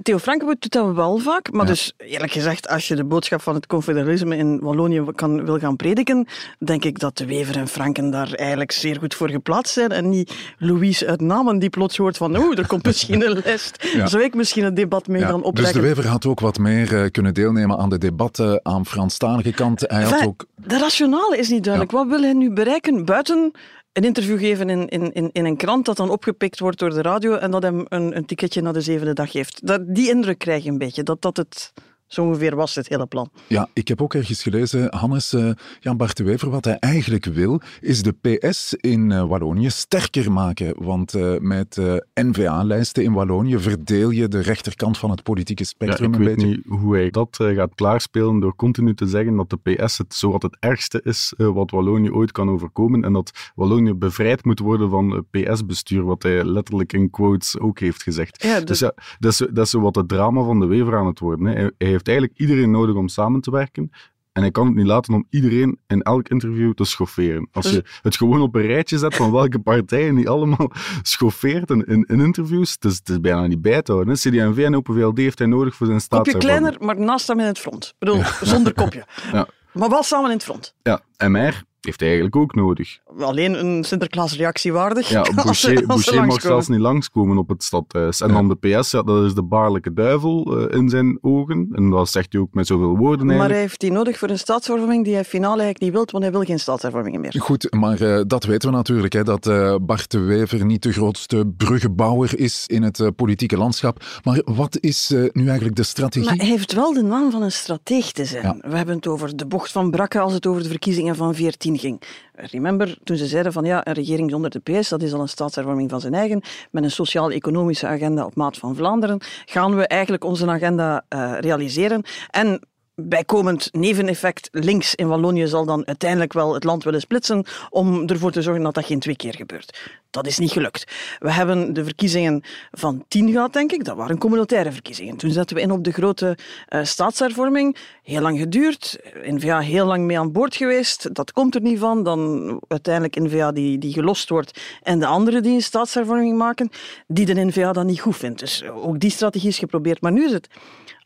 Theo 0.03 0.19
Frankenboet 0.19 0.61
doet 0.61 0.73
dat 0.73 0.95
wel 0.95 1.19
vaak, 1.19 1.53
maar 1.53 1.65
ja. 1.65 1.71
dus 1.71 1.93
eerlijk 1.97 2.33
gezegd, 2.33 2.69
als 2.69 2.89
je 2.89 2.97
de 2.97 3.05
boodschap 3.05 3.41
van 3.41 3.55
het 3.55 3.67
confederalisme 3.67 4.37
in 4.37 4.61
Wallonië 4.61 5.05
kan, 5.15 5.45
wil 5.45 5.59
gaan 5.59 5.77
prediken, 5.77 6.27
denk 6.59 6.85
ik 6.85 6.99
dat 6.99 7.17
de 7.17 7.27
Wever 7.27 7.57
en 7.57 7.69
Franken 7.69 8.11
daar 8.11 8.33
eigenlijk 8.33 8.73
zeer 8.73 8.99
goed 8.99 9.15
voor 9.15 9.31
geplaatst 9.31 9.73
zijn 9.73 9.91
en 9.91 10.09
niet 10.09 10.55
Louise 10.59 11.07
uit 11.07 11.21
Namen 11.21 11.59
die 11.59 11.71
plots 11.71 11.97
hoort 11.97 12.12
van 12.17 12.37
oeh, 12.37 12.59
er 12.59 12.67
komt 12.67 12.85
misschien 12.85 13.27
een 13.27 13.43
lijst. 13.45 13.77
Ja. 13.93 14.07
Zou 14.07 14.23
ik 14.23 14.35
misschien 14.35 14.65
een 14.65 14.75
debat 14.75 15.07
mee 15.07 15.23
gaan 15.23 15.43
opleggen? 15.43 15.75
Dus 15.75 15.83
de 15.83 15.89
Wever 15.89 16.07
had 16.07 16.27
ook 16.27 16.41
wat 16.41 16.59
meer 16.59 16.93
uh, 16.93 17.11
kunnen 17.11 17.35
deelnemen 17.35 17.79
aan 17.79 17.89
de 17.89 17.99
debatten 17.99 18.61
aan 18.63 18.87
Franstalige 18.87 19.53
kant. 19.53 19.81
Hij 19.81 20.03
had 20.03 20.27
ook... 20.27 20.47
De 20.57 20.79
rationale 20.79 21.39
is 21.39 21.49
niet 21.49 21.65
duidelijk. 21.65 21.93
Wat 21.93 22.07
wil 22.07 22.21
hij 22.21 22.33
nu 22.33 22.53
bereiken 22.53 23.05
buiten 23.05 23.53
een 23.93 24.05
interview 24.05 24.39
geven 24.39 24.71
in, 24.71 24.89
in, 24.89 25.13
in, 25.13 25.31
in 25.33 25.45
een 25.45 25.57
krant 25.57 25.85
dat 25.85 25.97
dan 25.97 26.11
opgepikt 26.11 26.59
wordt 26.59 26.79
door 26.79 26.91
de 26.91 27.03
radio 27.03 27.35
en 27.35 27.51
dat 27.51 27.63
hem 27.63 27.87
een, 27.89 28.17
een 28.17 28.25
ticketje 28.25 28.63
naar 28.63 28.73
de 28.73 28.81
zevende 28.81 29.13
dag 29.13 29.31
geeft? 29.31 29.67
Dat, 29.67 29.95
die 29.95 30.09
indruk 30.09 30.39
krijg 30.39 30.65
je 30.65 30.71
een 30.71 30.79
beetje, 30.79 31.03
dat 31.03 31.23
dat 31.23 31.37
het 31.37 31.73
zo 32.13 32.25
ongeveer 32.25 32.57
was 32.57 32.75
het 32.75 32.89
hele 32.89 33.07
plan. 33.07 33.31
Ja, 33.47 33.69
ik 33.73 33.89
heb 33.89 34.03
ook 34.03 34.15
ergens 34.15 34.43
gelezen, 34.43 34.95
Hannes, 34.97 35.33
uh, 35.33 35.51
Jan 35.81 35.97
Bart 35.97 36.17
de 36.17 36.25
Wever, 36.25 36.51
wat 36.51 36.65
hij 36.65 36.77
eigenlijk 36.79 37.25
wil, 37.25 37.61
is 37.81 38.03
de 38.03 38.13
PS 38.13 38.75
in 38.75 39.11
uh, 39.11 39.25
Wallonië 39.25 39.71
sterker 39.71 40.33
maken. 40.33 40.75
Want 40.85 41.15
uh, 41.15 41.39
met 41.39 41.81
N-VA-lijsten 42.15 43.03
in 43.03 43.13
Wallonië 43.13 43.59
verdeel 43.59 44.11
je 44.11 44.29
de 44.29 44.41
rechterkant 44.41 44.99
van 44.99 45.11
het 45.11 45.23
politieke 45.23 45.65
spectrum 45.65 46.13
ja, 46.13 46.19
ik 46.19 46.25
weet 46.25 46.37
beetje. 46.37 46.51
niet 46.51 46.65
hoe 46.67 46.95
hij 46.95 47.11
dat 47.11 47.37
gaat 47.41 47.75
klaarspelen 47.75 48.41
door 48.41 48.57
continu 48.57 48.95
te 48.95 49.07
zeggen 49.07 49.37
dat 49.37 49.51
de 49.51 49.57
PS 49.57 49.99
het 49.99 50.15
zowat 50.15 50.43
het 50.43 50.57
ergste 50.61 51.01
is 51.05 51.33
wat 51.37 51.71
Wallonië 51.71 52.11
ooit 52.11 52.33
kan 52.33 52.51
overkomen 52.51 53.05
en 53.05 53.13
dat 53.13 53.51
Wallonië 53.55 53.95
bevrijd 53.95 54.45
moet 54.45 54.59
worden 54.59 54.91
van 54.91 55.27
PS-bestuur, 55.31 56.05
wat 56.05 56.23
hij 56.23 56.45
letterlijk 56.45 56.93
in 56.93 57.11
quotes 57.11 57.59
ook 57.59 57.79
heeft 57.79 58.03
gezegd. 58.03 58.43
Ja, 58.43 58.59
de... 58.59 58.65
Dus 58.65 58.79
ja, 58.79 58.95
dat 59.19 59.33
is, 59.33 59.39
dat 59.39 59.65
is 59.65 59.71
zo 59.71 59.81
wat 59.81 59.95
het 59.95 60.09
drama 60.09 60.43
van 60.43 60.61
de 60.61 60.67
Wever 60.67 60.97
aan 60.97 61.07
het 61.07 61.19
worden. 61.19 61.47
Hè. 61.47 61.53
Hij, 61.53 61.71
hij 61.79 62.02
heeft 62.05 62.19
eigenlijk 62.19 62.39
iedereen 62.39 62.71
nodig 62.71 62.95
om 62.95 63.09
samen 63.09 63.41
te 63.41 63.51
werken. 63.51 63.91
En 64.33 64.43
hij 64.43 64.51
kan 64.51 64.67
het 64.67 64.75
niet 64.75 64.87
laten 64.87 65.15
om 65.15 65.27
iedereen 65.31 65.79
in 65.87 66.03
elk 66.03 66.29
interview 66.29 66.73
te 66.73 66.85
schofferen. 66.85 67.49
Als 67.53 67.71
je 67.71 67.85
het 68.03 68.17
gewoon 68.17 68.41
op 68.41 68.55
een 68.55 68.67
rijtje 68.67 68.99
zet 68.99 69.15
van 69.15 69.33
welke 69.33 69.59
partijen 69.59 70.15
die 70.15 70.29
allemaal 70.29 70.73
schoffeert 71.03 71.71
in, 71.71 71.85
in, 71.87 72.05
in 72.09 72.21
interviews, 72.21 72.73
het 72.73 72.85
is, 72.85 72.97
het 72.97 73.09
is 73.09 73.21
bijna 73.21 73.47
niet 73.47 73.63
bij 73.63 73.83
te 73.83 73.93
houden. 73.93 74.15
CD&V 74.15 74.65
en 74.65 74.77
Open 74.77 74.95
VLD 74.95 75.19
heeft 75.19 75.39
hij 75.39 75.47
nodig 75.47 75.75
voor 75.75 75.87
zijn 75.87 75.99
Kopje 75.99 76.17
staatshervorming. 76.25 76.77
kleiner, 76.77 76.87
maar 76.87 77.07
naast 77.07 77.29
hem 77.29 77.41
in 77.41 77.47
het 77.47 77.59
front. 77.59 77.85
Ik 77.85 77.95
bedoel, 77.99 78.23
zonder 78.43 78.75
kopje. 78.75 79.05
Ja. 79.33 79.47
Maar 79.73 79.89
wel 79.89 80.03
samen 80.03 80.31
in 80.31 80.37
het 80.37 80.45
front. 80.45 80.75
Ja, 80.83 81.01
MR 81.29 81.63
heeft 81.87 82.01
hij 82.01 82.09
eigenlijk 82.09 82.37
ook 82.37 82.55
nodig. 82.55 82.99
Alleen 83.19 83.65
een 83.65 83.85
Sinterklaas-reactie 83.85 84.73
waardig. 84.73 85.09
Ja, 85.09 85.23
Boucher, 85.35 85.47
als 85.47 85.61
ze 85.61 85.85
Boucher 85.87 86.27
mag 86.27 86.41
zelfs 86.41 86.69
niet 86.69 86.81
langskomen 86.81 87.39
op 87.39 87.49
het 87.49 87.63
stadhuis. 87.63 88.21
En 88.21 88.33
dan 88.33 88.49
de 88.49 88.57
PS, 88.57 88.91
ja, 88.91 89.03
dat 89.03 89.25
is 89.25 89.35
de 89.35 89.43
baarlijke 89.43 89.93
duivel 89.93 90.59
eh, 90.59 90.79
in 90.79 90.89
zijn 90.89 91.19
ogen. 91.21 91.69
En 91.73 91.91
dat 91.91 92.09
zegt 92.09 92.33
hij 92.33 92.41
ook 92.41 92.55
met 92.55 92.67
zoveel 92.67 92.97
woorden 92.97 93.27
Maar 93.27 93.49
hij 93.49 93.59
heeft 93.59 93.81
die 93.81 93.93
nodig 93.93 94.19
voor 94.19 94.29
een 94.29 94.39
staatshervorming 94.39 95.05
die 95.05 95.15
hij 95.15 95.25
finaal 95.25 95.51
eigenlijk 95.51 95.81
niet 95.81 95.93
wil, 95.93 96.07
want 96.11 96.25
hij 96.25 96.33
wil 96.33 96.43
geen 96.43 96.61
staatshervormingen 96.61 97.21
meer. 97.21 97.35
Goed, 97.39 97.75
maar 97.75 98.01
eh, 98.01 98.23
dat 98.27 98.45
weten 98.45 98.71
we 98.71 98.77
natuurlijk, 98.77 99.13
hè, 99.13 99.25
dat 99.25 99.47
eh, 99.47 99.77
Bart 99.83 100.11
de 100.11 100.19
Wever 100.19 100.65
niet 100.65 100.83
de 100.83 100.93
grootste 100.93 101.53
bruggenbouwer 101.57 102.39
is 102.39 102.65
in 102.67 102.83
het 102.83 103.11
politieke 103.17 103.57
landschap. 103.57 104.05
Maar 104.25 104.43
wat 104.45 104.79
is 104.81 105.11
eh, 105.11 105.25
nu 105.33 105.47
eigenlijk 105.47 105.77
de 105.77 105.83
strategie? 105.83 106.29
Maar 106.29 106.37
hij 106.37 106.47
heeft 106.47 106.73
wel 106.73 106.93
de 106.93 107.03
naam 107.03 107.31
van 107.31 107.43
een 107.43 107.53
strateeg 107.53 108.13
te 108.13 108.25
zijn. 108.25 108.59
We 108.61 108.77
hebben 108.77 108.95
het 108.95 109.07
over 109.07 109.37
de 109.37 109.47
bocht 109.47 109.73
van 109.73 109.91
Brakke 109.91 110.21
als 110.21 110.33
het 110.33 110.47
over 110.47 110.63
de 110.63 110.69
verkiezingen 110.69 111.17
van 111.17 111.35
14 111.35 111.72
ging. 111.79 112.03
Remember, 112.33 112.99
toen 113.05 113.17
ze 113.17 113.27
zeiden 113.27 113.53
van 113.53 113.65
ja, 113.65 113.87
een 113.87 113.93
regering 113.93 114.31
zonder 114.31 114.51
de 114.51 114.59
PS, 114.59 114.89
dat 114.89 115.03
is 115.03 115.13
al 115.13 115.21
een 115.21 115.29
staatshervorming 115.29 115.91
van 115.91 116.01
zijn 116.01 116.15
eigen, 116.15 116.43
met 116.71 116.85
een 116.85 116.91
sociaal-economische 116.91 117.87
agenda 117.87 118.25
op 118.25 118.35
maat 118.35 118.59
van 118.59 118.77
Vlaanderen, 118.77 119.21
gaan 119.45 119.77
we 119.77 119.87
eigenlijk 119.87 120.25
onze 120.25 120.47
agenda 120.47 121.05
eh, 121.09 121.33
realiseren. 121.41 122.03
En 122.31 122.61
bijkomend 122.95 123.69
neveneffect 123.73 124.49
links 124.53 124.95
in 124.95 125.09
Wallonië 125.09 125.47
zal 125.47 125.65
dan 125.65 125.87
uiteindelijk 125.87 126.33
wel 126.33 126.55
het 126.55 126.65
land 126.65 126.85
willen 126.85 127.01
splitsen 127.01 127.45
om 127.71 128.07
ervoor 128.07 128.33
te 128.33 128.43
zorgen 128.43 128.63
dat 128.63 128.75
dat 128.75 128.85
geen 128.85 129.01
twee 129.01 129.17
keer 129.17 129.35
gebeurt. 129.35 129.91
Dat 130.13 130.27
is 130.27 130.39
niet 130.39 130.53
gelukt. 130.53 130.85
We 131.19 131.33
hebben 131.33 131.73
de 131.73 131.85
verkiezingen 131.85 132.43
van 132.71 133.05
10 133.09 133.31
gehad, 133.31 133.53
denk 133.53 133.73
ik. 133.73 133.85
Dat 133.85 133.97
waren 133.97 134.19
communautaire 134.19 134.73
verkiezingen. 134.73 135.17
Toen 135.17 135.31
zetten 135.31 135.57
we 135.57 135.63
in 135.63 135.71
op 135.71 135.85
de 135.85 135.93
grote 135.93 136.39
eh, 136.69 136.85
staatshervorming. 136.85 137.77
Heel 138.03 138.21
lang 138.21 138.39
geduurd. 138.39 138.99
N-VA 139.25 139.61
heel 139.61 139.87
lang 139.87 140.05
mee 140.05 140.19
aan 140.19 140.33
boord 140.33 140.57
geweest. 140.57 141.15
Dat 141.15 141.33
komt 141.33 141.55
er 141.55 141.61
niet 141.61 141.79
van. 141.79 142.03
Dan 142.03 142.61
uiteindelijk 142.69 143.21
N-VA 143.21 143.53
die, 143.53 143.79
die 143.79 143.93
gelost 143.93 144.29
wordt 144.29 144.61
en 144.83 144.99
de 144.99 145.07
anderen 145.07 145.43
die 145.43 145.55
een 145.55 145.63
staatshervorming 145.63 146.39
maken, 146.39 146.71
die 147.07 147.27
de 147.27 147.45
N-VA 147.45 147.73
dan 147.73 147.87
niet 147.87 148.01
goed 148.01 148.17
vindt. 148.17 148.39
Dus 148.39 148.65
ook 148.65 149.01
die 149.01 149.11
strategie 149.11 149.49
is 149.49 149.59
geprobeerd. 149.59 150.01
Maar 150.01 150.13
nu 150.13 150.25
is 150.25 150.33
het 150.33 150.49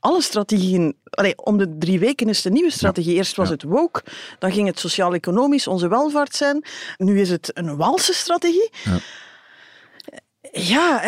alle 0.00 0.22
strategieën. 0.22 0.96
Allee, 1.10 1.36
om 1.36 1.58
de 1.58 1.78
drie 1.78 1.98
weken 1.98 2.28
is 2.28 2.42
de 2.42 2.50
nieuwe 2.50 2.70
strategie. 2.70 3.14
Eerst 3.14 3.36
was 3.36 3.48
het 3.48 3.62
woke, 3.62 4.02
dan 4.38 4.52
ging 4.52 4.66
het 4.66 4.78
sociaal-economisch, 4.78 5.66
onze 5.66 5.88
welvaart 5.88 6.34
zijn. 6.34 6.64
Nu 6.96 7.20
is 7.20 7.30
het 7.30 7.50
een 7.54 7.76
Walse 7.76 8.14
strategie. 8.14 8.70
Ja, 8.84 8.95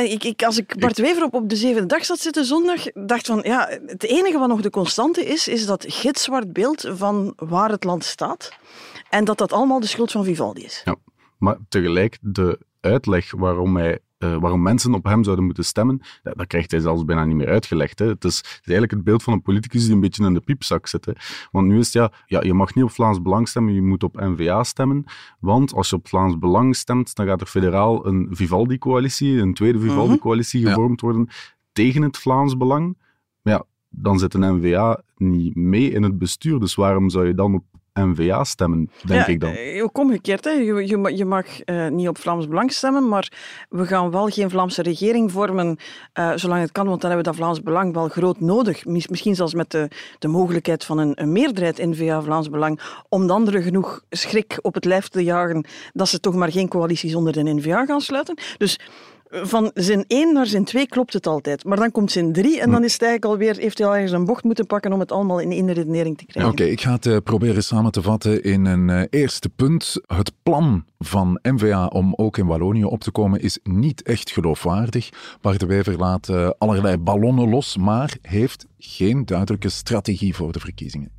ik, 0.04 0.24
ik, 0.24 0.42
als 0.42 0.58
ik 0.58 0.78
Bart 0.78 0.98
Wever 0.98 1.24
op, 1.24 1.34
op 1.34 1.48
de 1.48 1.56
zevende 1.56 1.86
dag 1.86 2.04
zat 2.04 2.20
zitten 2.20 2.44
zondag, 2.44 2.84
dacht 2.94 3.26
van, 3.26 3.40
ja, 3.42 3.68
het 3.86 4.04
enige 4.04 4.38
wat 4.38 4.48
nog 4.48 4.60
de 4.60 4.70
constante 4.70 5.24
is, 5.24 5.48
is 5.48 5.66
dat 5.66 5.84
gitzwart 5.88 6.52
beeld 6.52 6.88
van 6.88 7.32
waar 7.36 7.70
het 7.70 7.84
land 7.84 8.04
staat. 8.04 8.52
En 9.10 9.24
dat 9.24 9.38
dat 9.38 9.52
allemaal 9.52 9.80
de 9.80 9.86
schuld 9.86 10.12
van 10.12 10.24
Vivaldi 10.24 10.64
is. 10.64 10.82
Ja, 10.84 10.96
maar 11.38 11.56
tegelijk 11.68 12.18
de 12.20 12.58
uitleg 12.80 13.30
waarom, 13.30 13.76
hij, 13.76 13.98
eh, 14.18 14.36
waarom 14.36 14.62
mensen 14.62 14.94
op 14.94 15.04
hem 15.04 15.24
zouden 15.24 15.44
moeten 15.44 15.64
stemmen, 15.64 16.00
dat, 16.22 16.36
dat 16.36 16.46
krijgt 16.46 16.70
hij 16.70 16.80
zelfs 16.80 17.04
bijna 17.04 17.24
niet 17.24 17.36
meer 17.36 17.48
uitgelegd. 17.48 17.98
Hè. 17.98 18.06
Het, 18.06 18.24
is, 18.24 18.36
het 18.36 18.46
is 18.46 18.58
eigenlijk 18.60 18.90
het 18.92 19.04
beeld 19.04 19.22
van 19.22 19.32
een 19.32 19.42
politicus 19.42 19.84
die 19.84 19.94
een 19.94 20.00
beetje 20.00 20.24
in 20.24 20.34
de 20.34 20.40
piepzak 20.40 20.86
zit. 20.86 21.04
Hè. 21.04 21.12
Want 21.50 21.66
nu 21.66 21.78
is 21.78 21.84
het 21.84 21.94
ja, 21.94 22.10
ja, 22.26 22.42
je 22.42 22.54
mag 22.54 22.74
niet 22.74 22.84
op 22.84 22.90
Vlaams 22.90 23.22
Belang 23.22 23.48
stemmen, 23.48 23.74
je 23.74 23.82
moet 23.82 24.02
op 24.02 24.20
N-VA 24.20 24.62
stemmen. 24.64 25.04
Want 25.40 25.74
als 25.74 25.90
je 25.90 25.96
op 25.96 26.08
Vlaams 26.08 26.38
Belang 26.38 26.76
stemt, 26.76 27.14
dan 27.14 27.26
gaat 27.26 27.40
er 27.40 27.46
federaal 27.46 28.06
een 28.06 28.28
Vivaldi-coalitie, 28.30 29.40
een 29.40 29.54
tweede 29.54 29.80
Vivaldi-coalitie 29.80 30.60
Ja. 30.60 30.68
gevormd 30.68 31.00
worden 31.00 31.28
tegen 31.72 32.02
het 32.02 32.16
Vlaams 32.18 32.56
Belang. 32.56 32.96
Maar 33.42 33.52
ja, 33.54 33.64
dan 33.88 34.18
zit 34.18 34.34
een 34.34 34.56
N-VA 34.56 35.02
niet 35.16 35.54
mee 35.54 35.90
in 35.90 36.02
het 36.02 36.18
bestuur. 36.18 36.60
Dus 36.60 36.74
waarom 36.74 37.10
zou 37.10 37.26
je 37.26 37.34
dan 37.34 37.54
op 37.54 37.64
N-VA 38.00 38.44
stemmen, 38.44 38.90
denk 39.04 39.20
ja, 39.20 39.26
ik 39.26 39.40
dan? 39.40 39.52
eh, 39.52 39.82
Ook 39.82 39.98
omgekeerd. 39.98 40.44
Hè. 40.44 40.50
Je, 40.50 40.86
je, 40.86 41.16
je 41.16 41.24
mag 41.24 41.60
eh, 41.60 41.88
niet 41.88 42.08
op 42.08 42.18
Vlaams 42.18 42.48
Belang 42.48 42.72
stemmen, 42.72 43.08
maar 43.08 43.32
we 43.68 43.86
gaan 43.86 44.10
wel 44.10 44.26
geen 44.28 44.50
Vlaamse 44.50 44.82
regering 44.82 45.32
vormen 45.32 45.76
eh, 46.12 46.32
zolang 46.34 46.60
het 46.60 46.72
kan, 46.72 46.86
want 46.86 47.00
dan 47.00 47.10
hebben 47.10 47.26
we 47.32 47.36
dat 47.36 47.44
Vlaams 47.46 47.62
Belang 47.62 47.94
wel 47.94 48.08
groot 48.08 48.40
nodig. 48.40 48.84
Mis- 48.84 49.08
misschien 49.08 49.34
zelfs 49.34 49.54
met 49.54 49.70
de, 49.70 49.88
de 50.18 50.28
mogelijkheid 50.28 50.84
van 50.84 50.98
een, 50.98 51.12
een 51.14 51.32
meerderheid 51.32 51.78
in 51.78 51.94
VA 51.94 52.22
Vlaams 52.22 52.50
Belang, 52.50 52.80
om 53.08 53.26
de 53.26 53.32
anderen 53.32 53.62
genoeg 53.62 54.02
schrik 54.10 54.58
op 54.62 54.74
het 54.74 54.84
lijf 54.84 55.08
te 55.08 55.24
jagen 55.24 55.64
dat 55.92 56.08
ze 56.08 56.20
toch 56.20 56.34
maar 56.34 56.52
geen 56.52 56.68
coalitie 56.68 57.10
zonder 57.10 57.32
de 57.32 57.42
NVA 57.54 57.84
gaan 57.84 58.00
sluiten. 58.00 58.38
Dus 58.56 58.78
van 59.30 59.70
zin 59.74 60.04
1 60.06 60.32
naar 60.32 60.46
zin 60.46 60.64
2 60.64 60.86
klopt 60.86 61.12
het 61.12 61.26
altijd. 61.26 61.64
Maar 61.64 61.76
dan 61.76 61.90
komt 61.90 62.12
zin 62.12 62.32
3 62.32 62.60
en 62.60 62.70
dan 62.70 62.84
is 62.84 62.92
het 62.92 63.02
eigenlijk 63.02 63.32
alweer, 63.32 63.56
heeft 63.56 63.78
hij 63.78 63.86
al 63.86 63.94
ergens 63.94 64.12
een 64.12 64.24
bocht 64.24 64.44
moeten 64.44 64.66
pakken 64.66 64.92
om 64.92 65.00
het 65.00 65.12
allemaal 65.12 65.38
in 65.38 65.50
één 65.50 65.72
redenering 65.72 66.18
te 66.18 66.24
krijgen. 66.24 66.52
Oké, 66.52 66.64
ik 66.64 66.80
ga 66.80 66.92
het 66.92 67.06
uh, 67.06 67.16
proberen 67.24 67.62
samen 67.62 67.92
te 67.92 68.02
vatten 68.02 68.42
in 68.42 68.64
een 68.64 68.88
uh, 68.88 69.02
eerste 69.10 69.48
punt. 69.48 70.00
Het 70.06 70.32
plan 70.42 70.84
van 70.98 71.38
NVA 71.42 71.86
om 71.86 72.12
ook 72.16 72.38
in 72.38 72.46
Wallonië 72.46 72.84
op 72.84 73.00
te 73.00 73.10
komen 73.10 73.40
is 73.40 73.58
niet 73.62 74.02
echt 74.02 74.30
geloofwaardig. 74.30 75.08
Bart 75.40 75.60
de 75.60 75.66
Wever 75.66 75.98
laat 75.98 76.28
uh, 76.28 76.50
allerlei 76.58 76.96
ballonnen 76.96 77.48
los, 77.48 77.76
maar 77.76 78.16
heeft 78.22 78.66
geen 78.78 79.24
duidelijke 79.26 79.68
strategie 79.68 80.34
voor 80.34 80.52
de 80.52 80.60
verkiezingen. 80.60 81.10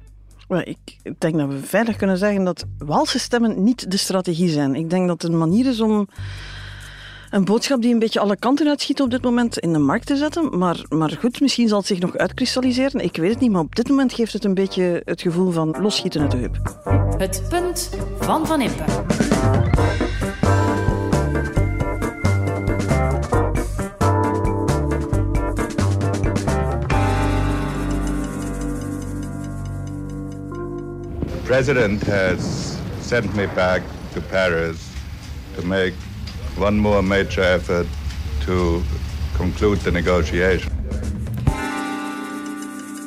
Well, 0.48 0.64
ik 0.64 1.16
denk 1.18 1.38
dat 1.38 1.48
we 1.48 1.60
verder 1.60 1.96
kunnen 1.96 2.18
zeggen 2.18 2.44
dat 2.44 2.66
Walse 2.78 3.20
stemmen 3.20 3.64
niet 3.64 3.92
de 3.92 3.98
strategie 3.98 4.50
zijn. 4.50 4.76
Ik 4.76 4.90
denk 4.90 5.08
dat 5.08 5.22
het 5.22 5.32
een 5.32 5.38
manier 5.38 5.68
is 5.68 5.82
om 5.82 6.08
een 7.30 7.46
boodschap 7.46 7.82
die 7.82 7.94
een 7.94 8.00
beetje 8.00 8.20
alle 8.20 8.36
kanten 8.36 8.68
uitschiet 8.68 9.02
op 9.02 9.12
dit 9.12 9.22
moment 9.22 9.60
in 9.60 9.74
de 9.74 9.80
markt 9.80 10.06
te 10.06 10.16
zetten. 10.16 10.58
Maar, 10.58 10.86
maar 10.90 11.18
goed, 11.20 11.42
misschien 11.42 11.68
zal 11.68 11.78
het 11.78 11.88
zich 11.88 12.00
nog 12.00 12.18
uitkristalliseren. 12.18 13.04
Ik 13.04 13.18
weet 13.18 13.30
het 13.30 13.40
niet, 13.40 13.52
maar 13.52 13.62
op 13.62 13.76
dit 13.76 13.90
moment 13.90 14.14
geeft 14.14 14.34
het 14.34 14.44
een 14.44 14.54
beetje 14.54 15.02
het 15.06 15.22
gevoel 15.22 15.52
van 15.52 15.76
losschieten 15.82 16.22
uit 16.22 16.32
de 16.32 16.38
heup. 16.38 16.58
Het 17.18 17.44
punt 17.50 17.90
van 18.20 18.48
Van 18.48 18.62
Impe. 18.62 18.84
The 31.28 31.56
president 31.56 32.08
has 32.08 32.74
sent 33.02 33.36
me 33.36 33.48
back 33.56 33.82
to 34.14 34.22
Paris 34.30 34.78
to 35.56 35.66
make 35.66 35.94
one 36.60 36.78
more 36.78 37.02
major 37.02 37.42
effort 37.42 37.88
to 38.42 38.84
conclude 39.36 39.80
the 39.80 39.92
negotiation. 39.92 40.79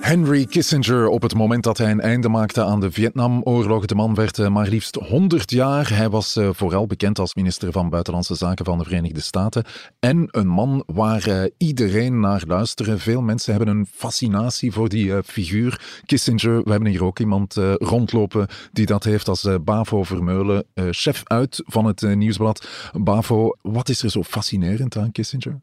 Henry 0.02 0.44
Kissinger, 0.44 1.09
op 1.09 1.23
het 1.23 1.35
moment 1.35 1.64
dat 1.64 1.78
hij 1.78 1.90
een 1.90 2.00
einde 2.00 2.28
maakte 2.28 2.64
aan 2.64 2.80
de 2.80 2.92
Vietnamoorlog, 2.92 3.87
de 3.87 3.94
man 3.94 4.14
werd 4.14 4.49
maar 4.49 4.68
liefst 4.68 4.94
100 4.94 5.50
jaar. 5.50 5.97
Hij 5.97 6.11
was 6.11 6.38
vooral 6.50 6.87
bekend 6.87 7.18
als 7.18 7.35
minister 7.35 7.73
van 7.73 7.90
Buitenlandse 7.90 8.35
Zaken 8.35 8.64
van 8.64 8.78
de 8.78 8.85
Verenigde 8.85 9.21
Staten. 9.21 9.64
En 10.00 10.28
een 10.30 10.47
man 10.47 10.82
waar 10.87 11.49
iedereen 11.56 12.21
naar 12.21 12.42
luisterde. 12.47 12.99
Veel 12.99 13.23
mensen 13.23 13.54
hebben 13.54 13.76
een 13.76 13.87
fascinatie 13.90 14.73
voor 14.73 14.88
die 14.88 15.23
figuur. 15.23 16.00
Kissinger, 16.06 16.62
we 16.62 16.71
hebben 16.71 16.90
hier 16.90 17.04
ook 17.04 17.18
iemand 17.18 17.54
rondlopen 17.78 18.47
die 18.73 18.87
dat 18.87 19.04
heeft 19.04 19.28
als 19.28 19.49
Bavo 19.64 20.02
Vermeulen, 20.02 20.64
chef 20.90 21.21
uit 21.25 21.62
van 21.66 21.85
het 21.85 22.00
Nieuwsblad. 22.16 22.68
Bavo, 22.92 23.56
wat 23.61 23.88
is 23.88 24.02
er 24.02 24.11
zo 24.11 24.23
fascinerend 24.23 24.97
aan 24.97 25.12
Kissinger? 25.12 25.61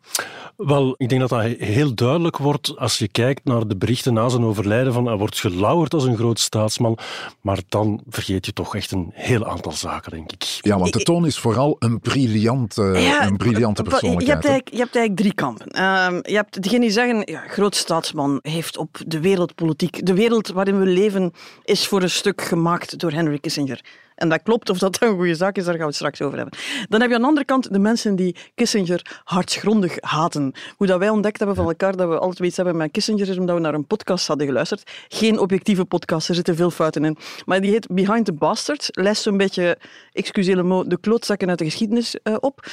Wel, 0.57 0.93
ik 0.97 1.09
denk 1.09 1.21
dat 1.21 1.29
dat 1.29 1.41
heel 1.57 1.95
duidelijk 1.95 2.37
wordt 2.37 2.77
als 2.77 2.97
je 2.97 3.07
kijkt 3.07 3.45
naar 3.45 3.67
de 3.67 3.77
berichten 3.77 4.13
zijn 4.29 4.43
overlijden 4.43 4.93
van 4.93 5.05
hij 5.05 5.15
wordt 5.15 5.39
gelauwerd 5.39 5.93
als 5.93 6.03
een 6.03 6.15
groot 6.15 6.39
staatsman, 6.39 6.97
maar 7.41 7.59
dan 7.69 8.01
vergeet 8.09 8.45
je 8.45 8.53
toch 8.53 8.75
echt 8.75 8.91
een 8.91 9.11
heel 9.13 9.45
aantal 9.45 9.71
zaken, 9.71 10.11
denk 10.11 10.31
ik. 10.31 10.43
Ja, 10.61 10.77
want 10.77 10.93
de 10.93 11.03
toon 11.03 11.25
is 11.25 11.39
vooral 11.39 11.75
een 11.79 11.99
briljante, 11.99 12.81
ja, 12.81 13.25
een 13.25 13.37
briljante 13.37 13.83
persoonlijkheid. 13.83 14.27
Je 14.27 14.33
hebt, 14.33 14.45
eigenlijk, 14.45 14.75
je 14.75 14.81
hebt 14.81 14.95
eigenlijk 14.95 15.15
drie 15.15 15.33
kampen. 15.33 15.67
Uh, 15.75 16.19
je 16.21 16.35
hebt 16.35 16.63
degene 16.63 16.81
die 16.81 16.91
zeggen, 16.91 17.21
ja, 17.25 17.43
groot 17.47 17.75
staatsman 17.75 18.39
heeft 18.41 18.77
op 18.77 19.01
de 19.07 19.19
wereldpolitiek, 19.19 20.05
de 20.05 20.13
wereld 20.13 20.47
waarin 20.47 20.79
we 20.79 20.85
leven, 20.85 21.31
is 21.63 21.87
voor 21.87 22.01
een 22.01 22.09
stuk 22.09 22.41
gemaakt 22.41 22.99
door 22.99 23.11
Henry 23.11 23.39
Kissinger. 23.39 23.81
En 24.19 24.29
dat 24.29 24.41
klopt, 24.43 24.69
of 24.69 24.77
dat 24.77 25.01
een 25.01 25.15
goede 25.15 25.35
zaak 25.35 25.57
is, 25.57 25.63
daar 25.63 25.73
gaan 25.73 25.81
we 25.81 25.87
het 25.87 25.95
straks 25.95 26.21
over 26.21 26.37
hebben. 26.37 26.59
Dan 26.89 27.01
heb 27.01 27.09
je 27.09 27.15
aan 27.15 27.21
de 27.21 27.27
andere 27.27 27.45
kant 27.45 27.73
de 27.73 27.79
mensen 27.79 28.15
die 28.15 28.35
Kissinger 28.55 29.21
hartsgrondig 29.23 29.97
haten. 29.99 30.53
Hoe 30.77 30.87
dat 30.87 30.99
wij 30.99 31.09
ontdekt 31.09 31.37
hebben 31.37 31.55
van 31.55 31.65
elkaar 31.65 31.95
dat 31.95 32.09
we 32.09 32.19
altijd 32.19 32.47
iets 32.47 32.55
hebben 32.55 32.77
met 32.77 32.91
Kissinger 32.91 33.29
is 33.29 33.37
omdat 33.37 33.55
we 33.55 33.61
naar 33.61 33.73
een 33.73 33.87
podcast 33.87 34.27
hadden 34.27 34.47
geluisterd. 34.47 34.91
Geen 35.07 35.39
objectieve 35.39 35.85
podcast, 35.85 36.29
er 36.29 36.35
zitten 36.35 36.55
veel 36.55 36.71
fouten 36.71 37.05
in. 37.05 37.17
Maar 37.45 37.61
die 37.61 37.71
heet 37.71 37.87
Behind 37.87 38.25
the 38.25 38.33
Bastards. 38.33 38.89
Lijst 38.91 39.21
zo'n 39.21 39.37
beetje, 39.37 39.77
excusez-le 40.13 40.87
de 40.87 40.99
klootzakken 40.99 41.49
uit 41.49 41.57
de 41.57 41.65
geschiedenis 41.65 42.15
uh, 42.23 42.35
op. 42.39 42.65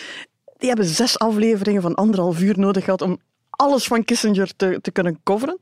Die 0.59 0.69
hebben 0.69 0.87
zes 0.87 1.19
afleveringen 1.19 1.83
van 1.83 1.95
anderhalf 1.95 2.41
uur 2.41 2.59
nodig 2.59 2.85
gehad 2.85 3.03
om 3.03 3.19
alles 3.51 3.87
van 3.87 4.05
Kissinger 4.05 4.57
te, 4.57 4.79
te 4.81 4.91
kunnen 4.91 5.21
coveren. 5.25 5.59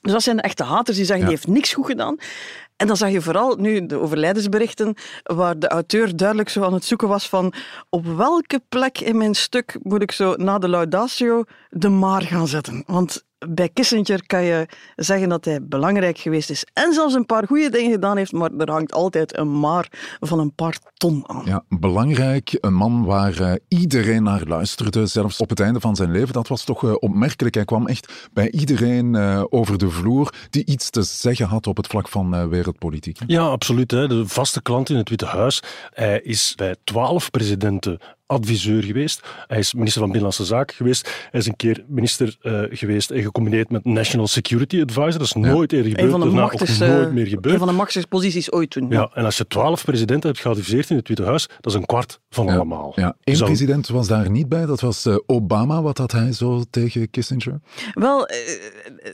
Dus 0.00 0.12
dat 0.12 0.22
zijn 0.22 0.36
de 0.36 0.42
echte 0.42 0.64
haters 0.64 0.96
die 0.96 1.06
zeggen, 1.06 1.26
ja. 1.26 1.30
die 1.30 1.40
heeft 1.40 1.56
niks 1.56 1.72
goed 1.72 1.86
gedaan. 1.86 2.16
En 2.76 2.86
dan 2.86 2.96
zag 2.96 3.10
je 3.10 3.20
vooral 3.20 3.56
nu 3.56 3.86
de 3.86 3.96
overlijdensberichten, 3.96 4.94
waar 5.22 5.58
de 5.58 5.68
auteur 5.68 6.16
duidelijk 6.16 6.48
zo 6.48 6.62
aan 6.62 6.72
het 6.72 6.84
zoeken 6.84 7.08
was 7.08 7.28
van 7.28 7.52
op 7.88 8.06
welke 8.06 8.62
plek 8.68 9.00
in 9.00 9.16
mijn 9.16 9.34
stuk 9.34 9.78
moet 9.82 10.02
ik 10.02 10.12
zo 10.12 10.34
na 10.36 10.58
de 10.58 10.68
laudatio 10.68 11.44
de 11.68 11.88
maar 11.88 12.22
gaan 12.22 12.48
zetten. 12.48 12.82
Want 12.86 13.24
bij 13.46 13.68
Kissinger 13.68 14.26
kan 14.26 14.42
je 14.42 14.68
zeggen 14.96 15.28
dat 15.28 15.44
hij 15.44 15.62
belangrijk 15.62 16.18
geweest 16.18 16.50
is 16.50 16.66
en 16.72 16.92
zelfs 16.92 17.14
een 17.14 17.26
paar 17.26 17.46
goede 17.46 17.70
dingen 17.70 17.90
gedaan 17.90 18.16
heeft, 18.16 18.32
maar 18.32 18.50
er 18.58 18.70
hangt 18.70 18.92
altijd 18.92 19.36
een 19.38 19.60
maar 19.60 20.16
van 20.20 20.38
een 20.38 20.54
paar 20.54 20.78
ton 20.94 21.22
aan. 21.26 21.42
Ja, 21.44 21.64
belangrijk, 21.68 22.56
een 22.60 22.74
man 22.74 23.04
waar 23.04 23.40
uh, 23.40 23.52
iedereen 23.68 24.22
naar 24.22 24.42
luisterde, 24.44 25.06
zelfs 25.06 25.38
op 25.38 25.48
het 25.48 25.60
einde 25.60 25.80
van 25.80 25.96
zijn 25.96 26.10
leven. 26.10 26.32
Dat 26.32 26.48
was 26.48 26.64
toch 26.64 26.82
uh, 26.82 26.94
opmerkelijk. 26.98 27.54
Hij 27.54 27.64
kwam 27.64 27.86
echt 27.86 28.28
bij 28.32 28.50
iedereen 28.50 29.14
uh, 29.14 29.44
over 29.48 29.78
de 29.78 29.90
vloer 29.90 30.34
die 30.50 30.66
iets 30.66 30.90
te 30.90 31.02
zeggen 31.02 31.46
had 31.46 31.66
op 31.66 31.76
het 31.76 31.86
vlak 31.86 32.08
van 32.08 32.48
wereldpolitiek. 32.48 33.18
Ja, 33.26 33.42
absoluut. 33.42 33.90
Hè. 33.90 34.08
De 34.08 34.28
vaste 34.28 34.62
klant 34.62 34.90
in 34.90 34.96
het 34.96 35.08
Witte 35.08 35.26
Huis. 35.26 35.62
Hij 35.90 36.20
is 36.20 36.52
bij 36.56 36.76
twaalf 36.84 37.30
presidenten 37.30 38.00
adviseur 38.28 38.82
geweest. 38.82 39.26
Hij 39.46 39.58
is 39.58 39.74
minister 39.74 40.00
van 40.00 40.10
Binnenlandse 40.10 40.44
Zaken 40.44 40.76
geweest. 40.76 41.28
Hij 41.30 41.40
is 41.40 41.46
een 41.46 41.56
keer 41.56 41.84
minister 41.86 42.36
uh, 42.42 42.62
geweest 42.70 43.10
en 43.10 43.22
gecombineerd 43.22 43.70
met 43.70 43.84
National 43.84 44.26
Security 44.26 44.80
Advisor. 44.80 45.12
Dat 45.12 45.20
is 45.20 45.32
ja. 45.32 45.40
nooit 45.40 45.72
eerder 45.72 45.90
gebeurd. 45.90 46.12
Een 46.12 46.20
van 46.20 46.28
de 46.28 46.34
machtigste, 46.34 46.86
nooit 46.86 47.12
meer 47.12 47.26
gebeurd. 47.26 47.52
Een 47.52 47.58
van 47.58 47.68
de 47.68 47.74
machtigste 47.74 48.08
posities 48.08 48.52
ooit 48.52 48.70
toen. 48.70 48.90
Ja, 48.90 49.10
en 49.14 49.24
als 49.24 49.36
je 49.36 49.46
twaalf 49.46 49.84
presidenten 49.84 50.28
hebt 50.28 50.42
geadviseerd 50.42 50.90
in 50.90 50.96
het 50.96 51.08
Witte 51.08 51.24
Huis, 51.24 51.46
dat 51.60 51.72
is 51.72 51.74
een 51.74 51.86
kwart 51.86 52.20
van 52.30 52.46
ja. 52.46 52.54
allemaal. 52.54 52.92
Ja. 52.94 53.16
Eén 53.24 53.36
Zou... 53.36 53.50
president 53.50 53.88
was 53.88 54.08
daar 54.08 54.30
niet 54.30 54.48
bij, 54.48 54.66
dat 54.66 54.80
was 54.80 55.06
uh, 55.06 55.16
Obama. 55.26 55.82
Wat 55.82 55.98
had 55.98 56.12
hij 56.12 56.32
zo 56.32 56.64
tegen 56.70 57.10
Kissinger? 57.10 57.60
Wel, 57.92 58.30
uh, 58.30 58.36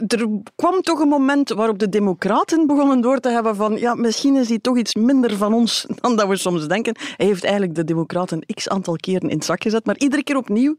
er 0.06 0.28
kwam 0.56 0.80
toch 0.80 1.00
een 1.00 1.08
moment 1.08 1.48
waarop 1.48 1.78
de 1.78 1.88
democraten 1.88 2.66
begonnen 2.66 3.00
door 3.00 3.20
te 3.20 3.28
hebben 3.28 3.56
van 3.56 3.76
ja, 3.76 3.94
misschien 3.94 4.36
is 4.36 4.48
hij 4.48 4.58
toch 4.58 4.78
iets 4.78 4.94
minder 4.94 5.36
van 5.36 5.54
ons 5.54 5.86
dan 6.00 6.16
dat 6.16 6.28
we 6.28 6.36
soms 6.36 6.68
denken. 6.68 6.96
Hij 7.16 7.26
heeft 7.26 7.44
eigenlijk 7.44 7.74
de 7.74 7.84
democraten 7.84 8.46
x 8.54 8.68
aantal 8.68 8.96
keren 9.04 9.28
in 9.28 9.36
het 9.36 9.44
zak 9.44 9.62
gezet, 9.62 9.86
maar 9.86 9.96
iedere 9.98 10.22
keer 10.22 10.36
opnieuw 10.36 10.76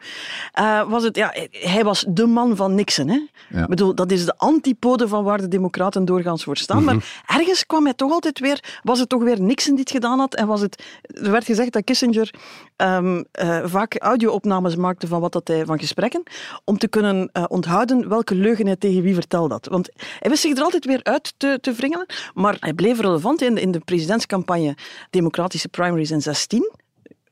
uh, 0.60 0.90
was 0.90 1.04
het, 1.04 1.16
ja, 1.16 1.34
hij 1.52 1.84
was 1.84 2.06
de 2.10 2.26
man 2.26 2.56
van 2.56 2.76
Nixon. 2.76 3.08
Hè? 3.08 3.20
Ja. 3.50 3.62
Ik 3.62 3.68
bedoel, 3.68 3.96
dat 3.96 4.12
is 4.12 4.26
de 4.26 4.38
antipode 4.38 5.08
van 5.08 5.24
waar 5.24 5.42
de 5.42 5.48
democraten 5.48 6.06
doorgaans 6.06 6.44
voor 6.44 6.58
staan, 6.58 6.82
mm 6.82 6.88
-hmm. 6.88 6.96
maar 6.96 7.40
ergens 7.40 7.66
kwam 7.66 7.84
hij 7.84 7.94
toch 7.94 8.12
altijd 8.12 8.40
weer, 8.40 8.80
was 8.84 9.00
het 9.00 9.10
toch 9.10 9.24
weer 9.24 9.42
Nixon 9.42 9.76
die 9.76 9.84
het 9.84 9.92
gedaan 9.92 10.20
had 10.20 10.36
en 10.36 10.48
was 10.48 10.62
het, 10.62 10.84
er 11.02 11.32
werd 11.32 11.46
gezegd 11.46 11.72
dat 11.72 11.84
Kissinger 11.84 12.34
um, 12.78 13.18
uh, 13.18 13.60
vaak 13.64 13.96
audio-opnames 13.98 14.76
maakte 14.76 15.08
van 15.08 15.22
wat 15.22 15.32
dat 15.32 15.48
hij 15.48 15.66
van 15.66 15.80
gesprekken, 15.80 16.24
om 16.64 16.78
te 16.78 16.88
kunnen 16.88 17.30
uh, 17.34 17.44
onthouden 17.48 18.10
welke 18.10 18.36
leugen 18.36 18.66
hij 18.66 18.76
tegen 18.76 19.02
wie 19.02 19.14
vertelde 19.14 19.54
had. 19.54 19.68
Want 19.68 19.90
hij 20.20 20.30
wist 20.30 20.42
zich 20.42 20.58
er 20.58 20.64
altijd 20.64 20.86
weer 20.86 21.04
uit 21.04 21.34
te, 21.38 21.58
te 21.62 21.72
wringelen, 21.72 22.06
maar 22.34 22.58
hij 22.60 22.74
bleef 22.74 23.00
relevant 23.00 23.42
in 23.42 23.56
de, 23.56 23.62
in 23.62 23.72
de 23.72 23.80
presidentscampagne 23.80 24.76
democratische 25.10 25.68
primaries 25.68 26.12
in 26.12 26.22
16 26.22 26.84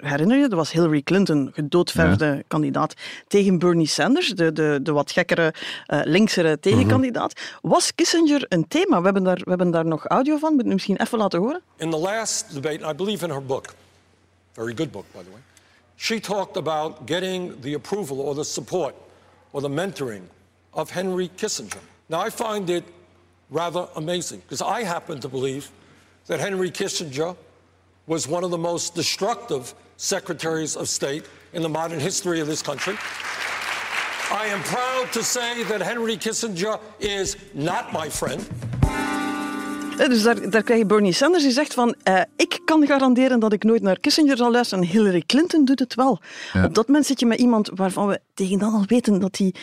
herinner 0.04 0.38
je, 0.38 0.48
dat 0.48 0.58
was 0.58 0.72
Hillary 0.72 1.02
Clinton, 1.02 1.52
gedoodverfde 1.54 2.26
ja. 2.26 2.42
kandidaat, 2.48 2.94
tegen 3.28 3.60
Bernie 3.60 3.88
Sanders, 3.88 4.30
de, 4.30 4.52
de, 4.52 4.80
de 4.84 4.92
wat 4.92 5.12
gekkere, 5.12 5.54
uh, 5.88 6.00
linksere 6.04 6.60
tegenkandidaat. 6.60 7.34
Mm 7.36 7.42
-hmm. 7.62 7.70
Was 7.72 7.96
Kissinger 7.96 8.46
een 8.48 8.68
thema? 8.68 8.98
We 8.98 9.04
hebben 9.04 9.24
daar, 9.24 9.38
we 9.44 9.50
hebben 9.50 9.72
daar 9.72 9.86
nog 9.86 10.06
audio 10.06 10.38
van, 10.38 10.56
moet 10.56 10.66
misschien 10.66 10.98
even 10.98 11.18
laten 11.18 11.40
horen. 11.40 11.62
In 11.78 11.90
the 11.90 11.98
last 11.98 12.54
debate, 12.54 12.90
I 12.92 12.94
believe 12.94 13.26
in 13.26 13.32
her 13.32 13.46
book, 13.46 13.74
very 14.52 14.74
good 14.76 14.92
book, 14.92 15.06
by 15.12 15.20
the 15.24 15.30
way, 15.30 15.42
she 15.96 16.20
talked 16.20 16.58
about 16.58 16.94
getting 17.06 17.62
the 17.62 17.76
approval 17.76 18.18
or 18.18 18.36
the 18.36 18.44
support 18.44 18.94
or 19.52 19.62
the 19.62 19.70
mentoring 19.70 20.24
of 20.70 20.92
Henry 20.92 21.30
Kissinger. 21.36 21.82
Now, 22.06 22.28
I 22.28 22.30
find 22.30 22.70
it 22.70 22.84
rather 23.50 23.88
amazing 23.96 24.42
because 24.42 24.82
I 24.82 24.84
happen 24.84 25.20
to 25.20 25.30
believe 25.30 25.70
that 26.26 26.40
Henry 26.40 26.72
Kissinger 26.72 27.36
was 28.06 28.28
one 28.28 28.44
of 28.44 28.52
the 28.52 28.58
most 28.58 28.96
destructive 28.96 29.74
secretaries 29.98 30.76
of 30.76 30.90
state 30.90 31.26
in 31.54 31.62
the 31.62 31.70
modern 31.70 32.00
history 32.00 32.40
of 32.40 32.48
this 32.48 32.62
country. 32.62 32.96
I 34.32 34.48
am 34.48 34.62
proud 34.64 35.12
to 35.14 35.24
say 35.24 35.64
that 35.64 35.82
Henry 35.82 36.18
Kissinger 36.18 36.80
is 37.00 37.38
not 37.54 37.94
my 37.94 38.10
friend. 38.10 38.48
Dus 40.10 40.24
daar, 40.24 40.50
daar 40.50 40.64
krijg 40.64 40.80
je 40.80 40.86
Bernie 40.86 41.14
Sanders 41.14 41.44
die 41.44 41.52
zegt 41.52 41.74
van 41.74 41.96
eh, 42.04 42.22
ik 42.36 42.60
kan 42.66 42.86
garanderen 42.88 43.40
dat 43.40 43.54
ik 43.54 43.64
nooit 43.64 43.82
naar 43.82 44.00
Kissinger 44.00 44.38
zal 44.38 44.52
luisteren. 44.52 44.84
Hillary 44.84 45.24
Clinton 45.26 45.66
doet 45.66 45.80
het 45.80 45.96
wel. 45.96 46.20
Ja. 46.54 46.66
Op 46.66 46.74
dat 46.76 46.88
moment 46.88 47.06
zit 47.06 47.20
je 47.20 47.26
met 47.26 47.40
iemand 47.40 47.70
waarvan 47.76 48.08
we 48.08 48.20
tegen 48.34 48.60
dan 48.60 48.74
al 48.74 48.84
weten 48.88 49.20
dat 49.20 49.38
hij 49.38 49.54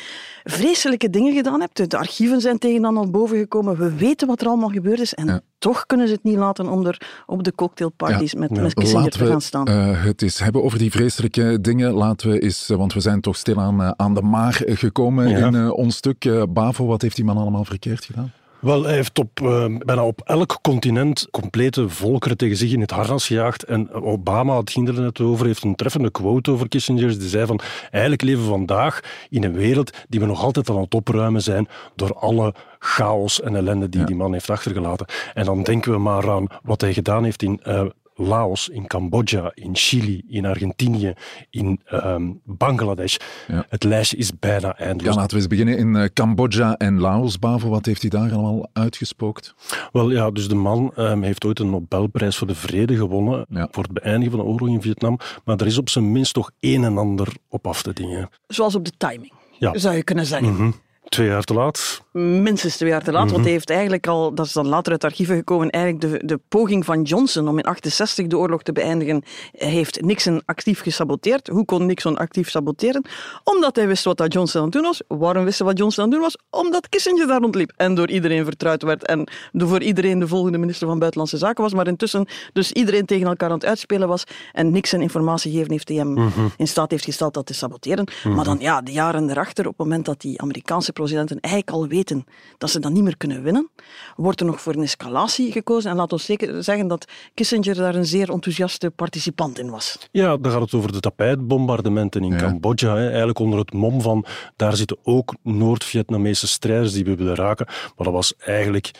vreselijke 0.45 1.11
dingen 1.11 1.35
gedaan 1.35 1.61
heeft. 1.61 1.91
De 1.91 1.97
archieven 1.99 2.41
zijn 2.41 2.59
tegen 2.59 2.83
dan 2.83 2.97
al 2.97 3.11
boven 3.11 3.39
gekomen. 3.39 3.77
We 3.77 3.95
weten 3.95 4.27
wat 4.27 4.41
er 4.41 4.47
allemaal 4.47 4.69
gebeurd 4.69 5.01
is. 5.01 5.15
En 5.15 5.27
Ja. 5.27 5.41
toch 5.59 5.87
kunnen 5.87 6.07
ze 6.09 6.13
het 6.15 6.23
niet 6.23 6.37
laten 6.37 6.69
om 6.69 6.87
er 6.87 7.23
op 7.27 7.45
de 7.45 7.55
cocktailparties 7.55 8.33
Ja. 8.33 8.39
met, 8.39 8.51
Ja. 8.55 8.61
met 8.63 8.75
Kissinger 8.75 9.03
Laten 9.05 9.19
te 9.19 9.25
we 9.25 9.31
gaan 9.31 9.41
staan. 9.41 9.67
eh, 9.67 10.05
het 10.05 10.23
eens 10.23 10.39
hebben 10.39 10.63
over 10.63 10.79
die 10.79 10.91
vreselijke 10.91 11.61
dingen. 11.61 11.93
Laten 11.93 12.31
we 12.31 12.39
eens, 12.41 12.71
eh, 12.71 12.77
want 12.77 12.93
we 12.93 13.01
zijn 13.01 13.21
toch 13.21 13.37
stilaan 13.37 13.83
eh, 13.83 13.91
aan 13.97 14.15
de 14.15 14.23
maag 14.23 14.61
gekomen 14.67 15.29
Ja. 15.29 15.47
in 15.47 15.71
ons 15.73 15.97
stuk. 15.97 16.25
Eh, 16.25 16.43
Bavo, 16.49 16.87
wat 16.87 17.03
heeft 17.03 17.17
die 17.17 17.25
man 17.25 17.37
allemaal 17.37 17.65
verkeerd 17.65 18.05
gedaan? 18.05 18.33
Wel, 18.61 18.85
hij 18.85 18.95
heeft 18.95 19.19
op, 19.19 19.41
eh, 19.43 19.65
bijna 19.79 20.05
op 20.05 20.21
elk 20.25 20.59
continent 20.63 21.29
complete 21.31 21.89
volkeren 21.89 22.37
tegen 22.37 22.57
zich 22.57 22.73
in 22.73 22.81
het 22.81 22.91
harnas 22.91 23.27
gejaagd. 23.27 23.63
En 23.63 23.93
Obama, 23.93 24.57
het 24.57 24.71
ging 24.71 24.89
er 24.89 25.01
net 25.01 25.21
over, 25.21 25.47
heeft 25.47 25.65
een 25.65 25.75
treffende 25.75 26.11
quote 26.11 26.51
over 26.51 26.69
Kissinger. 26.69 27.19
Die 27.19 27.29
zei 27.29 27.47
van, 27.47 27.61
eigenlijk 27.91 28.23
leven 28.23 28.43
we 28.43 28.49
vandaag 28.49 29.01
in 29.31 29.45
een 29.45 29.53
wereld 29.53 29.97
die 30.09 30.21
we 30.21 30.27
nog 30.27 30.43
altijd 30.43 30.71
aan 30.71 30.81
het 30.81 30.95
opruimen 30.95 31.43
zijn 31.43 31.69
door 31.95 32.15
alle 32.15 32.55
chaos 32.79 33.41
en 33.41 33.57
ellende 33.57 33.89
die 33.89 34.05
die 34.05 34.17
man 34.17 34.33
heeft 34.33 34.51
achtergelaten. 34.51 35.07
En 35.35 35.45
dan 35.45 35.63
denken 35.63 35.93
we 35.93 35.99
maar 35.99 36.31
aan 36.31 36.47
wat 36.63 36.81
hij 36.81 36.93
gedaan 36.93 37.25
heeft 37.25 37.43
in... 37.43 37.61
eh, 37.63 37.85
Laos, 38.21 38.69
in 38.69 38.87
Cambodja, 38.87 39.53
in 39.55 39.77
Chili, 39.77 40.23
in 40.29 40.47
Argentinië, 40.47 41.13
in 41.51 41.81
ehm, 41.85 42.31
Bangladesh. 42.45 43.17
Ja. 43.49 43.65
Het 43.69 43.85
lijstje 43.85 44.17
is 44.17 44.39
bijna 44.39 44.77
eindeloos. 44.79 45.15
Ja, 45.15 45.21
laten 45.21 45.37
we 45.37 45.43
eens 45.43 45.47
beginnen 45.51 45.79
in 45.79 45.97
eh, 45.97 46.09
Cambodja 46.13 46.77
en 46.77 46.99
Laos. 47.01 47.39
Bavo, 47.39 47.69
wat 47.69 47.87
heeft 47.87 48.01
hij 48.01 48.11
daar 48.11 48.33
allemaal 48.33 48.69
uitgespookt? 48.73 49.55
Wel 49.93 50.11
ja, 50.11 50.31
dus 50.31 50.49
de 50.49 50.55
man 50.55 50.93
ehm, 50.97 51.23
heeft 51.23 51.45
ooit 51.45 51.59
een 51.59 51.71
Nobelprijs 51.71 52.37
voor 52.37 52.47
de 52.47 52.55
Vrede 52.55 52.97
gewonnen. 52.97 53.47
Ja. 53.49 53.69
Voor 53.71 53.83
het 53.83 53.93
beëindigen 53.93 54.31
van 54.37 54.41
de 54.41 54.53
oorlog 54.53 54.69
in 54.69 54.83
Vietnam. 54.83 55.19
Maar 55.45 55.57
er 55.57 55.67
is 55.67 55.79
op 55.79 55.89
zijn 55.89 56.13
minst 56.13 56.35
toch 56.35 56.51
een 56.61 56.85
en 56.85 56.99
ander 56.99 57.29
op 57.49 57.67
af 57.67 57.83
te 57.83 57.93
dingen. 57.93 58.29
Zoals 58.47 58.75
op 58.75 58.85
de 58.85 58.93
timing, 58.97 59.33
Ja. 59.59 59.79
zou 59.79 59.95
je 59.97 60.05
kunnen 60.05 60.27
zeggen. 60.27 60.53
Mhm. 60.53 60.71
Twee 61.09 61.27
jaar 61.29 61.43
te 61.45 61.55
laat. 61.55 62.03
minstens 62.13 62.77
twee 62.77 62.91
jaar 62.91 63.03
te 63.03 63.13
laat. 63.13 63.23
Mhm. 63.25 63.33
Want 63.33 63.45
hij 63.45 63.53
heeft 63.53 63.71
eigenlijk 63.71 64.07
al, 64.07 64.35
dat 64.35 64.47
is 64.47 64.53
dan 64.53 64.67
later 64.69 64.93
uit 64.93 65.05
archieven 65.05 65.37
gekomen, 65.37 65.71
eigenlijk 65.71 66.21
de, 66.21 66.27
de 66.27 66.41
poging 66.49 66.85
van 66.85 67.03
Johnson 67.03 67.49
om 67.49 67.59
in 67.59 67.65
68 67.65 68.27
de 68.27 68.39
oorlog 68.39 68.63
te 68.63 68.73
beëindigen, 68.73 69.23
heeft 69.53 70.01
Nixon 70.01 70.43
actief 70.45 70.81
gesaboteerd. 70.81 71.49
Hoe 71.49 71.65
kon 71.65 71.87
Nixon 71.87 72.17
actief 72.17 72.51
saboteren? 72.51 73.05
Omdat 73.45 73.77
hij 73.77 73.87
wist 73.87 74.05
wat 74.05 74.17
dat 74.17 74.33
Johnson 74.33 74.59
aan 74.61 74.67
het 74.67 74.75
doen 74.75 74.83
was. 74.83 75.03
Waarom 75.09 75.45
wist 75.45 75.59
hij 75.59 75.67
wat 75.67 75.79
Johnson 75.79 76.05
aan 76.05 76.11
het 76.11 76.19
doen 76.21 76.29
was? 76.51 76.61
Omdat 76.63 76.89
Kissinger 76.89 77.27
daar 77.27 77.41
rondliep 77.41 77.73
en 77.77 77.95
door 77.95 78.09
iedereen 78.11 78.45
vertrouwd 78.45 78.83
werd 78.83 79.07
en 79.07 79.29
voor 79.53 79.83
iedereen 79.83 80.19
de 80.19 80.29
volgende 80.29 80.59
minister 80.59 80.87
van 80.87 80.99
Buitenlandse 80.99 81.39
Zaken 81.39 81.63
was. 81.65 81.75
Maar 81.75 81.87
intussen 81.87 82.27
dus 82.53 82.73
iedereen 82.73 83.07
tegen 83.07 83.27
elkaar 83.27 83.49
aan 83.49 83.55
het 83.55 83.65
uitspelen 83.67 84.09
was 84.09 84.25
en 84.53 84.71
Nixon 84.71 85.01
informatie 85.01 85.51
gegeven 85.51 85.73
heeft 85.73 85.87
die 85.87 85.99
hem 85.99 86.13
Mhm. 86.13 86.41
in 86.57 86.69
staat 86.69 86.91
heeft 86.91 87.05
gesteld 87.05 87.35
dat 87.35 87.47
te 87.47 87.55
saboteren. 87.55 88.07
Maar 88.25 88.45
dan 88.45 88.59
ja, 88.61 88.81
de 88.83 88.93
jaren 88.93 89.31
erachter, 89.31 89.65
op 89.67 89.79
het 89.79 89.87
moment 89.87 90.05
dat 90.05 90.21
die 90.21 90.41
Amerikaanse 90.41 90.90
presidenten 90.93 91.41
eigenlijk 91.41 91.75
al 91.75 91.87
weten 91.87 92.25
dat 92.59 92.71
ze 92.71 92.81
dat 92.81 92.93
niet 92.93 93.03
meer 93.03 93.17
kunnen 93.17 93.43
winnen, 93.43 93.71
wordt 94.17 94.41
er 94.41 94.47
nog 94.47 94.61
voor 94.61 94.75
een 94.75 94.83
escalatie 94.83 95.53
gekozen. 95.53 95.91
En 95.91 95.97
laat 95.97 96.13
ons 96.13 96.25
zeker 96.25 96.65
zeggen 96.65 96.89
dat 96.89 97.05
Kissinger 97.35 97.75
daar 97.75 97.95
een 97.95 98.07
zeer 98.07 98.31
enthousiaste 98.31 98.91
participant 98.91 99.59
in 99.59 99.71
was. 99.71 100.09
Ja, 100.11 100.37
dan 100.37 100.53
gaat 100.53 100.61
het 100.61 100.75
over 100.75 100.93
de 100.93 101.01
tapijtbombardementen 101.01 102.25
in 102.25 102.33
Ja. 102.33 102.37
Cambodja. 102.37 102.95
Hè. 102.97 103.07
Eigenlijk 103.09 103.39
onder 103.39 103.59
het 103.59 103.73
mom 103.73 104.01
van, 104.01 104.25
daar 104.57 104.77
zitten 104.77 104.97
ook 105.03 105.35
Noord-Vietnamese 105.43 106.47
strijders 106.49 106.93
die 106.93 107.05
we 107.05 107.15
willen 107.17 107.35
raken. 107.35 107.67
Maar 107.67 108.07
dat 108.07 108.13
was 108.15 108.35
eigenlijk 108.37 108.91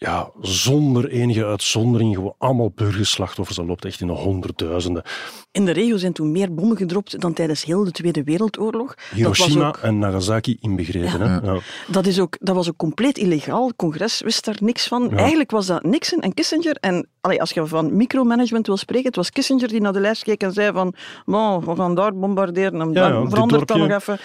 ja, 0.00 0.30
zonder 0.40 1.08
enige 1.08 1.44
uitzondering 1.44 2.14
gewoon 2.14 2.34
allemaal 2.38 2.70
burgerslachtoffers. 2.74 3.56
Dat 3.56 3.66
loopt 3.66 3.84
echt 3.84 4.00
in 4.00 4.06
de 4.06 4.12
honderdduizenden. 4.12 5.02
In 5.52 5.64
de 5.64 5.70
regio 5.70 5.96
zijn 5.96 6.12
toen 6.12 6.32
meer 6.32 6.54
bommen 6.54 6.76
gedropt 6.76 7.20
dan 7.20 7.32
tijdens 7.32 7.64
heel 7.64 7.84
de 7.84 7.90
Tweede 7.90 8.22
Wereldoorlog. 8.24 8.94
Dat 8.94 9.04
was 9.10 9.16
Hiroshima 9.18 9.68
ook- 9.68 9.76
en 9.76 9.98
Nagasaki 9.98 10.56
inbegrepen. 10.60 11.18
Ja. 11.18 11.40
Hè. 11.40 11.50
Ja. 11.52 11.58
Dat, 11.86 12.06
is 12.06 12.20
ook, 12.20 12.36
dat 12.40 12.54
was 12.54 12.68
ook 12.68 12.76
compleet 12.76 13.18
illegaal. 13.18 13.66
Het 13.66 13.76
congres 13.76 14.20
wist 14.20 14.44
daar 14.44 14.56
niks 14.60 14.86
van. 14.88 15.16
Eigenlijk 15.16 15.50
was 15.50 15.66
dat 15.66 15.82
Nixon 15.82 16.20
en 16.20 16.34
Kissinger. 16.34 16.76
En 16.80 17.08
allee, 17.20 17.40
als 17.40 17.50
je 17.50 17.66
van 17.66 17.96
micromanagement 17.96 18.66
wil 18.66 18.76
spreken, 18.76 19.06
het 19.06 19.16
was 19.16 19.30
Kissinger 19.30 19.68
die 19.68 19.80
naar 19.80 19.92
de 19.92 20.00
lijst 20.00 20.22
keek 20.22 20.42
en 20.42 20.52
zei 20.52 20.72
van 20.72 20.94
bon, 21.24 21.64
we 21.64 21.76
gaan 21.76 21.94
daar 21.94 22.14
bombarderen 22.16 22.80
en 22.80 22.92
Ja, 22.92 23.08
ja, 23.08 23.28
verandert 23.28 23.68
dat 23.68 23.76
nog 23.76 23.90
even. 23.90 24.18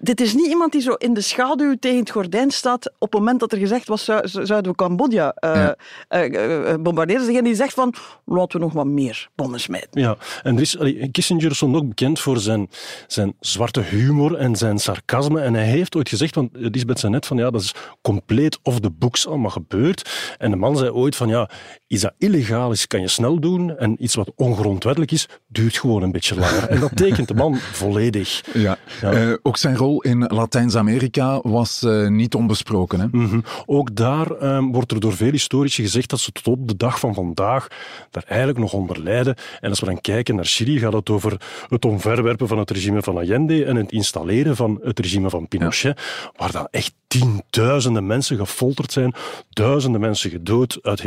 Dit 0.00 0.20
is 0.20 0.34
niet 0.34 0.46
iemand 0.46 0.72
die 0.72 0.80
zo 0.80 0.92
in 0.92 1.14
de 1.14 1.20
schaduw 1.20 1.74
tegen 1.80 1.98
het 1.98 2.10
gordijn 2.10 2.50
staat 2.50 2.86
op 2.98 3.12
het 3.12 3.20
moment 3.20 3.40
dat 3.40 3.52
er 3.52 3.58
gezegd 3.58 3.88
was, 3.88 4.04
zou- 4.04 4.28
zouden 4.28 4.70
we 4.70 4.76
Cambodja 4.76 5.32
eh, 5.34 5.54
Ja. 5.54 5.74
eh, 6.08 6.72
eh, 6.72 6.80
bombarderen. 6.80 7.26
Degene 7.26 7.42
die 7.42 7.54
zegt 7.54 7.74
van, 7.74 7.94
laten 8.24 8.58
we 8.58 8.64
nog 8.64 8.74
wat 8.74 8.86
meer 8.86 9.28
bommen 9.34 9.60
smijten. 9.60 10.00
Ja, 10.00 10.16
en 10.42 10.54
er 10.54 10.60
is, 10.60 10.78
allee, 10.78 11.08
Kissinger 11.10 11.54
stond 11.54 11.76
ook 11.76 11.88
bekend 11.88 12.20
voor 12.20 12.38
zijn, 12.38 12.68
zijn 13.06 13.34
zwarte 13.40 13.80
humor 13.80 14.34
en 14.34 14.56
zijn 14.56 14.78
sarcasme. 14.78 15.40
En 15.40 15.54
hij 15.54 15.64
heeft 15.66 15.96
ooit 15.96 16.08
gezegd, 16.08 16.34
want 16.34 16.50
Lisbeth 16.52 16.98
zei 16.98 17.12
net 17.12 17.26
van 17.26 17.36
ja, 17.36 17.50
dat 17.50 17.60
is 17.60 17.74
compleet 18.02 18.58
off 18.62 18.80
the 18.80 18.90
books 18.90 19.26
allemaal 19.26 19.50
gebeurd. 19.50 20.10
En 20.38 20.50
de 20.50 20.56
man 20.56 20.76
zei 20.76 20.90
ooit 20.90 21.16
van 21.16 21.28
ja, 21.28 21.50
iets 21.86 22.02
dat 22.02 22.12
illegaal 22.18 22.36
is, 22.70 22.86
kan 22.86 23.00
je 23.00 23.08
snel 23.08 23.40
doen. 23.40 23.78
En 23.78 24.02
iets 24.02 24.14
wat 24.14 24.32
ongrondwettelijk 24.36 25.12
is, 25.12 25.28
duurt 25.46 25.78
gewoon 25.78 26.02
een 26.02 26.12
beetje 26.12 26.34
langer. 26.34 26.68
En 26.68 26.80
dat 26.80 26.96
tekent 26.96 27.28
de 27.28 27.34
man 27.34 27.56
volledig. 27.82 28.44
Ja. 28.54 28.78
Ja. 29.00 29.12
Eh, 29.12 29.32
ook 29.42 29.56
zijn 29.56 29.76
rol 29.76 30.02
in 30.02 30.24
Latijns-Amerika 30.26 31.40
was 31.42 31.82
eh, 31.82 32.08
niet 32.08 32.34
onbesproken. 32.34 33.00
Hè? 33.00 33.06
Mhm. 33.10 33.40
Ook 33.66 33.96
daar 33.96 34.30
ehm, 34.30 34.64
wordt 34.64 34.92
er 34.92 35.00
door 35.00 35.12
veel 35.12 35.30
historici 35.30 35.82
gezegd 35.82 36.10
dat 36.10 36.20
ze 36.20 36.32
tot 36.32 36.46
op 36.46 36.68
de 36.68 36.76
dag 36.76 36.98
van 36.98 37.14
vandaag 37.14 37.66
daar 38.10 38.24
eigenlijk 38.26 38.58
nog 38.58 38.72
onder 38.72 39.02
lijden. 39.02 39.34
En 39.60 39.70
als 39.70 39.80
we 39.80 39.86
dan 39.86 40.00
kijken 40.00 40.34
naar 40.34 40.44
Chili, 40.44 40.78
gaat 40.78 40.92
het 40.92 41.10
over 41.10 41.40
het 41.68 41.84
omverwerpen 41.84 42.48
van 42.48 42.58
het 42.58 42.70
regime 42.70 43.02
van 43.02 43.16
Allende 43.16 43.64
en 43.64 43.76
het 43.76 43.92
installeren 43.92 44.56
van 44.56 44.80
het 44.82 44.98
regime 44.98 45.30
van 45.30 45.48
Pinochet, 45.48 46.00
waar 46.36 46.52
dan 46.52 46.68
echt 46.70 46.92
tienduizenden 47.08 48.06
mensen 48.06 48.36
gefolterd 48.36 48.92
zijn, 48.92 49.14
duizenden 49.50 50.00
mensen 50.00 50.30
gedood, 50.30 50.78
uit, 50.82 51.02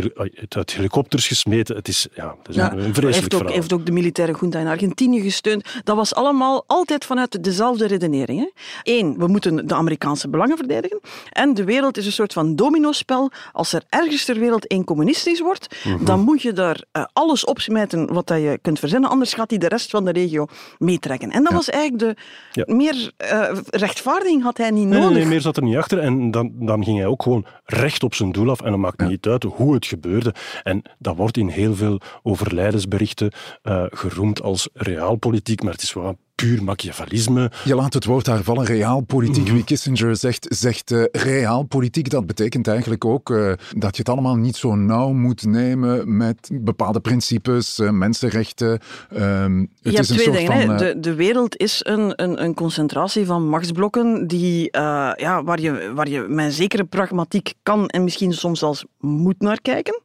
uit, 0.50 0.74
helikopters 0.74 1.28
gesmeten. 1.28 1.76
Het 1.76 1.88
is, 1.88 2.08
ja, 2.16 2.36
het 2.40 2.50
is 2.50 2.56
Ja, 2.56 2.72
een 2.72 2.80
hij 2.80 2.94
vreselijk 2.94 3.14
heeft 3.16 3.34
ook, 3.34 3.40
verhaal. 3.40 3.56
heeft 3.58 3.74
ook 3.74 3.86
de 3.86 3.92
militaire 3.92 4.38
junta 4.42 4.60
in 4.60 4.68
Argentinië 4.68 5.22
gesteund. 5.22 5.66
Dat 5.84 5.96
was 5.96 6.14
allemaal 6.16 6.64
altijd 6.68 7.06
vanuit 7.06 7.44
dezelfde 7.44 7.88
redenering. 7.88 8.40
hè. 8.40 8.50
Eén, 8.84 9.18
we 9.18 9.28
moeten 9.28 9.68
de 9.68 9.74
Amerikaanse 9.76 10.30
belangen 10.30 10.58
verdedigen. 10.58 11.00
En 11.30 11.54
de 11.54 11.64
wereld 11.64 11.98
is 11.98 12.06
een 12.06 12.12
soort 12.12 12.34
van 12.34 12.56
dominospel. 12.56 13.32
Als 13.52 13.74
er 13.74 13.84
ergens 13.90 14.26
ter 14.26 14.40
wereld 14.40 14.68
één 14.68 14.84
communistisch 14.84 15.40
wordt, 15.40 15.76
Mhm. 15.86 16.06
dan 16.06 16.20
moet 16.20 16.42
je 16.42 16.54
daar 16.54 16.84
eh, 16.92 17.04
alles 17.14 17.46
opsmijten 17.46 18.14
wat 18.14 18.28
dat 18.28 18.38
je 18.42 18.60
kunt 18.62 18.80
verzinnen. 18.80 19.10
Anders 19.10 19.34
gaat 19.34 19.50
hij 19.50 19.60
de 19.60 19.68
rest 19.68 19.90
van 19.90 20.06
de 20.06 20.12
regio 20.12 20.46
meetrekken. 20.78 21.30
En 21.32 21.44
dat 21.44 21.54
was 21.54 21.70
eigenlijk 21.70 22.04
de... 22.04 22.22
Ja. 22.52 22.74
Meer 22.76 23.12
eh, 23.18 23.50
rechtvaardiging 23.70 24.44
had 24.44 24.58
hij 24.58 24.72
niet 24.72 24.80
Nee, 24.84 24.92
nee, 24.92 25.00
nodig. 25.02 25.18
nee, 25.18 25.26
meer 25.28 25.42
zat 25.42 25.58
er 25.58 25.64
niet 25.64 25.76
achter. 25.76 25.91
En 26.00 26.32
dan, 26.32 26.52
dan 26.60 26.84
ging 26.84 26.98
hij 26.98 27.08
ook 27.08 27.24
gewoon 27.24 27.46
recht 27.66 28.04
op 28.04 28.14
zijn 28.14 28.32
doel 28.32 28.50
af. 28.50 28.62
En 28.62 28.72
dan 28.72 28.80
maakt 28.80 29.08
niet 29.08 29.28
uit 29.28 29.44
hoe 29.44 29.74
het 29.74 29.86
gebeurde. 29.86 30.34
En 30.64 30.82
dat 31.00 31.16
wordt 31.16 31.38
in 31.38 31.48
heel 31.48 31.76
veel 31.76 32.02
overlijdensberichten 32.24 33.32
eh, 33.62 33.84
geroemd 33.90 34.42
als 34.42 34.70
realpolitiek. 34.74 35.64
Maar 35.64 35.74
het 35.74 35.82
is 35.82 35.94
wel 35.94 36.18
puur 36.42 36.64
machiavellisme. 36.64 37.52
Je 37.64 37.76
laat 37.76 37.94
het 37.94 38.06
woord 38.06 38.26
daar 38.26 38.44
vallen, 38.44 38.66
realpolitiek. 38.66 39.44
Mhm. 39.44 39.54
Wie 39.54 39.64
Kissinger 39.64 40.16
zegt, 40.16 40.46
zegt 40.50 40.92
eh, 40.92 41.04
realpolitiek. 41.12 42.10
Dat 42.10 42.26
betekent 42.28 42.68
eigenlijk 42.68 43.06
ook 43.06 43.30
eh, 43.30 43.52
dat 43.78 43.96
je 43.96 44.02
het 44.02 44.10
allemaal 44.10 44.36
niet 44.36 44.56
zo 44.56 44.76
nauw 44.76 45.12
moet 45.12 45.46
nemen 45.46 46.18
met 46.18 46.50
bepaalde 46.54 47.00
principes, 47.00 47.80
eh, 47.80 47.90
mensenrechten. 47.90 48.80
Ehm, 49.10 49.60
het 49.60 49.68
Je 49.82 49.90
is 49.90 49.96
hebt 49.96 50.10
een 50.10 50.16
twee 50.16 50.26
soort 50.26 50.38
dingen. 50.38 50.68
van... 50.68 50.78
De, 50.78 51.00
de 51.00 51.14
wereld 51.14 51.58
is 51.58 51.80
een, 51.84 52.14
een, 52.16 52.44
een 52.44 52.54
concentratie 52.54 53.26
van 53.26 53.48
machtsblokken 53.48 54.28
die, 54.28 54.72
eh, 54.72 55.12
ja, 55.16 55.44
waar, 55.44 55.60
je, 55.60 55.92
waar 55.96 56.10
je 56.10 56.26
met 56.30 56.46
een 56.46 56.52
zekere 56.52 56.84
pragmatiek 56.84 57.54
kan 57.64 57.88
en 57.88 58.04
misschien 58.04 58.34
soms 58.34 58.60
zelfs 58.60 58.86
moet 59.00 59.40
naar 59.40 59.62
kijken. 59.62 60.02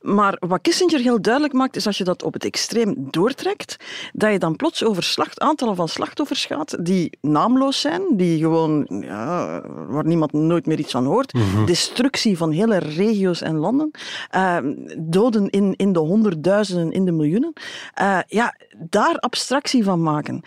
Maar 0.00 0.36
wat 0.38 0.60
Kissinger 0.60 1.00
heel 1.00 1.22
duidelijk 1.22 1.54
maakt, 1.54 1.76
is 1.76 1.86
als 1.86 1.98
je 1.98 2.04
dat 2.04 2.22
op 2.22 2.32
het 2.32 2.44
extreem 2.44 2.94
doortrekt, 3.10 3.76
dat 4.12 4.32
je 4.32 4.38
dan 4.38 4.56
plots 4.56 4.84
over 4.84 5.02
slacht, 5.02 5.40
aantallen 5.60 5.88
van 5.88 5.88
slachtoffers 5.88 6.44
gaat 6.44 6.84
die 6.84 7.18
naamloos 7.20 7.80
zijn, 7.80 8.02
die 8.16 8.38
gewoon, 8.38 8.86
ja, 9.00 9.60
waar 9.88 10.06
niemand 10.06 10.32
nooit 10.32 10.66
meer 10.66 10.78
iets 10.78 10.92
van 10.92 11.04
hoort. 11.04 11.32
Destructie 11.66 12.36
van 12.36 12.50
hele 12.50 12.76
regio's 12.76 13.42
en 13.42 13.56
landen. 13.56 13.90
eh, 14.30 14.56
doden 14.98 15.50
in, 15.50 15.74
in 15.76 15.92
de 15.92 15.98
honderdduizenden, 15.98 16.92
in 16.92 17.04
de 17.04 17.12
miljoenen. 17.12 17.52
Eh, 17.94 18.18
ja, 18.26 18.54
daar 18.78 19.16
abstractie 19.18 19.84
van 19.84 20.02
maken. 20.02 20.42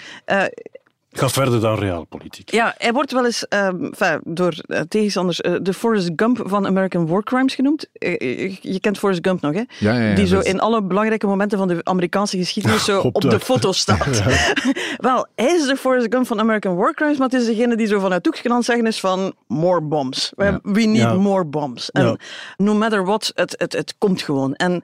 Eh, 1.13 1.19
Gaat 1.19 1.31
verder 1.31 1.59
dan 1.61 1.79
realpolitiek. 1.79 2.51
Ja, 2.51 2.73
hij 2.77 2.93
wordt 2.93 3.11
wel 3.11 3.25
eens 3.25 3.47
ehm, 3.47 3.91
door 4.23 4.53
uh, 4.67 4.79
tegenstanders 4.79 5.41
uh, 5.41 5.55
de 5.61 5.73
Forrest 5.73 6.11
Gump 6.15 6.41
van 6.45 6.67
American 6.67 7.07
War 7.07 7.23
Crimes 7.23 7.55
genoemd. 7.55 7.85
Uh, 7.99 8.55
je 8.61 8.79
kent 8.79 8.97
Forrest 8.97 9.27
Gump 9.27 9.41
nog, 9.41 9.53
hè? 9.53 9.61
Ja, 9.79 9.93
ja, 9.93 10.01
ja, 10.09 10.15
Die 10.15 10.27
zo 10.27 10.39
in 10.39 10.59
alle 10.59 10.83
belangrijke 10.83 11.27
momenten 11.27 11.57
van 11.57 11.67
de 11.67 11.79
Amerikaanse 11.83 12.37
geschiedenis 12.37 12.83
zo 12.91 12.99
op 12.99 13.21
de 13.21 13.39
foto 13.39 13.71
staat. 13.71 14.23
wel, 14.97 15.27
hij 15.35 15.53
is 15.55 15.67
de 15.67 15.75
Forrest 15.75 16.07
Gump 16.09 16.27
van 16.27 16.39
American 16.39 16.75
War 16.75 16.93
Crimes, 16.93 17.17
maar 17.17 17.29
het 17.29 17.39
is 17.41 17.45
degene 17.45 17.75
die 17.75 17.87
zo 17.87 17.99
vanuit 17.99 18.25
het 18.25 18.65
zeggen 18.65 18.87
is 18.87 18.99
van 18.99 19.33
more 19.47 19.81
bombs. 19.81 20.31
We, 20.35 20.43
Ja. 20.43 20.59
we 20.63 20.81
need 20.81 20.95
Ja. 20.97 21.13
more 21.13 21.45
bombs. 21.45 21.91
En 21.91 22.05
Ja. 22.05 22.15
no 22.57 22.73
matter 22.73 23.05
what, 23.05 23.31
het, 23.35 23.55
het, 23.57 23.73
het 23.73 23.95
komt 23.97 24.21
gewoon. 24.21 24.53
En 24.55 24.83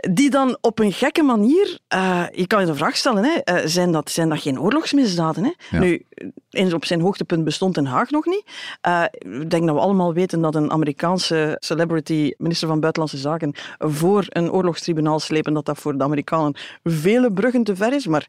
die 0.00 0.30
dan 0.30 0.58
op 0.60 0.78
een 0.78 0.92
gekke 0.92 1.22
manier, 1.22 1.78
eh, 1.88 2.24
je 2.32 2.46
kan 2.46 2.60
je 2.60 2.66
de 2.66 2.74
vraag 2.74 2.96
stellen, 2.96 3.24
hè, 3.24 3.30
eh, 3.30 3.66
zijn, 3.66 3.92
dat, 3.92 4.10
zijn 4.10 4.28
dat 4.28 4.40
geen 4.40 4.60
oorlogsmisdaden? 4.60 5.44
Hè? 5.44 5.50
Ja. 5.70 5.78
Nu, 5.82 6.02
eens 6.50 6.72
op 6.72 6.84
zijn 6.84 7.00
hoogtepunt 7.00 7.44
bestond 7.44 7.74
Den 7.74 7.86
Haag 7.86 8.10
nog 8.10 8.26
niet. 8.26 8.44
Eh, 8.80 9.02
ik 9.18 9.50
denk 9.50 9.66
dat 9.66 9.74
we 9.74 9.80
allemaal 9.80 10.12
weten 10.12 10.40
dat 10.40 10.54
een 10.54 10.70
Amerikaanse 10.70 11.56
celebrity, 11.58 12.32
minister 12.38 12.68
van 12.68 12.80
Buitenlandse 12.80 13.18
Zaken, 13.18 13.54
voor 13.78 14.24
een 14.28 14.52
oorlogstribunaal 14.52 15.20
slepen, 15.20 15.54
dat 15.54 15.66
dat 15.66 15.78
voor 15.78 15.98
de 15.98 16.04
Amerikanen 16.04 16.54
vele 16.84 17.32
bruggen 17.32 17.64
te 17.64 17.76
ver 17.76 17.92
is. 17.92 18.06
Maar 18.06 18.26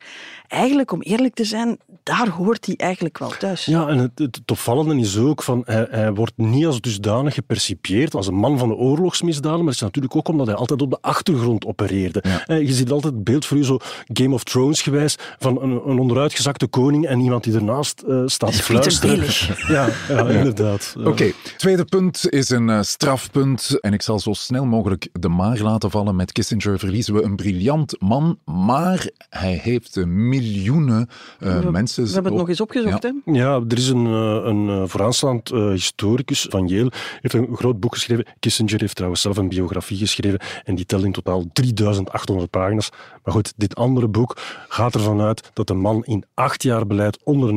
eigenlijk, 0.47 0.91
om 0.91 1.01
eerlijk 1.01 1.34
te 1.34 1.43
zijn, 1.43 1.77
daar 2.04 2.30
hoort 2.30 2.65
hij 2.65 2.75
eigenlijk 2.75 3.17
wel 3.17 3.30
thuis. 3.30 3.65
Ja, 3.65 3.88
en 3.88 3.97
het, 3.97 4.19
het, 4.19 4.41
opvallende 4.51 5.01
is 5.01 5.17
ook 5.17 5.43
van 5.43 5.62
hij, 5.65 5.88
hij 5.89 6.13
wordt 6.13 6.34
niet 6.36 6.65
als 6.65 6.82
dusdanig 6.82 7.34
gepercipieerd 7.34 8.15
als 8.15 8.27
een 8.27 8.36
man 8.36 8.58
van 8.58 8.67
de 8.67 8.75
oorlogsmisdaden, 8.75 9.58
maar 9.58 9.67
het 9.67 9.75
is 9.75 9.82
natuurlijk 9.82 10.15
ook 10.15 10.27
omdat 10.27 10.47
hij 10.47 10.56
altijd 10.56 10.82
op 10.82 10.89
de 10.89 10.97
achtergrond 11.01 11.65
opereerde. 11.65 12.21
Eh, 12.21 12.60
Je 12.60 12.73
ziet 12.73 12.91
altijd 12.91 13.13
het 13.13 13.23
beeld 13.23 13.45
voor 13.45 13.58
u 13.58 13.63
zo 13.63 13.77
Game 14.13 14.34
of 14.34 14.43
Thrones 14.43 14.82
gewijs 14.82 15.15
van 15.39 15.62
een, 15.62 15.71
een 15.89 15.99
onderuitgezakte 15.99 16.67
koning 16.67 17.06
en 17.06 17.19
iemand 17.19 17.43
die 17.43 17.54
ernaast 17.54 17.81
eh, 17.89 18.22
staat 18.26 18.56
te 18.56 18.63
fluisteren. 18.63 19.26
Ja, 19.67 19.89
ja, 20.08 20.28
inderdaad. 20.28 20.96
Ja. 20.98 21.06
Oké, 21.06 21.32
tweede 21.58 21.86
punt 21.86 22.30
is 22.30 22.50
een 22.50 22.70
eh, 22.70 22.82
strafpunt. 22.82 23.78
En 23.80 23.94
ik 23.94 24.02
zal 24.02 24.20
zo 24.20 24.34
snel 24.34 24.65
mogelijk 24.65 25.08
de 25.13 25.30
maar 25.30 25.60
laten 25.60 25.91
vallen. 25.91 26.15
Met 26.15 26.32
Kissinger 26.32 26.80
verliezen 26.80 27.13
we 27.13 27.24
een 27.24 27.36
briljant 27.36 27.96
man. 28.00 28.39
Maar 28.46 29.10
hij 29.30 29.60
heeft 29.63 30.06
miljoenen 30.06 31.10
eh, 31.39 31.67
mensen. 31.70 32.04
We 32.04 32.12
hebben 32.12 32.32
het 32.32 32.41
nog 32.41 32.50
eens 32.50 32.62
opgezocht. 32.62 33.04
Ja. 33.04 33.13
Hè? 33.26 33.32
Ja, 33.32 33.62
er 33.67 33.78
is 33.78 33.89
een, 33.89 34.06
een 34.06 34.70
eh, 34.70 34.84
vooraanstaand 34.88 35.52
eh, 35.52 35.70
historicus 35.70 36.46
van 36.50 36.67
Yale, 36.67 36.91
heeft 37.22 37.34
een 37.34 37.56
groot 37.56 37.80
boek 37.80 37.94
geschreven. 37.94 38.26
Kissinger 38.39 38.80
heeft 38.80 38.96
trouwens 38.96 39.22
zelf 39.22 39.38
een 39.38 39.50
biografie 39.50 39.98
geschreven 39.98 40.39
en 40.63 40.76
die 40.76 40.86
telt 40.86 41.04
in 41.04 41.12
totaal 41.12 41.46
3800 41.54 42.50
pagina's. 42.50 42.89
Maar 43.24 43.34
goed, 43.34 43.54
dit 43.58 43.76
andere 43.76 44.08
boek 44.08 44.38
gaat 44.67 44.94
ervan 44.94 45.22
uit 45.22 45.50
dat 45.54 45.67
de 45.67 45.74
man 45.74 46.04
in 46.06 46.24
acht 46.34 46.63
jaar 46.63 46.88
beleid 46.88 47.20
onder 47.24 47.54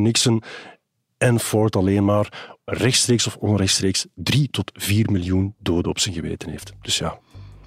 En 1.18 1.40
Ford 1.40 1.77
alleen 1.77 2.05
maar 2.05 2.59
rechtstreeks 2.64 3.27
of 3.27 3.37
onrechtstreeks 3.37 4.07
3 4.14 4.48
tot 4.50 4.70
4 4.74 5.11
miljoen 5.11 5.55
doden 5.59 5.90
op 5.90 5.98
zijn 5.98 6.14
geweten 6.14 6.50
heeft. 6.50 6.72
Dus 6.81 6.98
ja, 6.98 7.18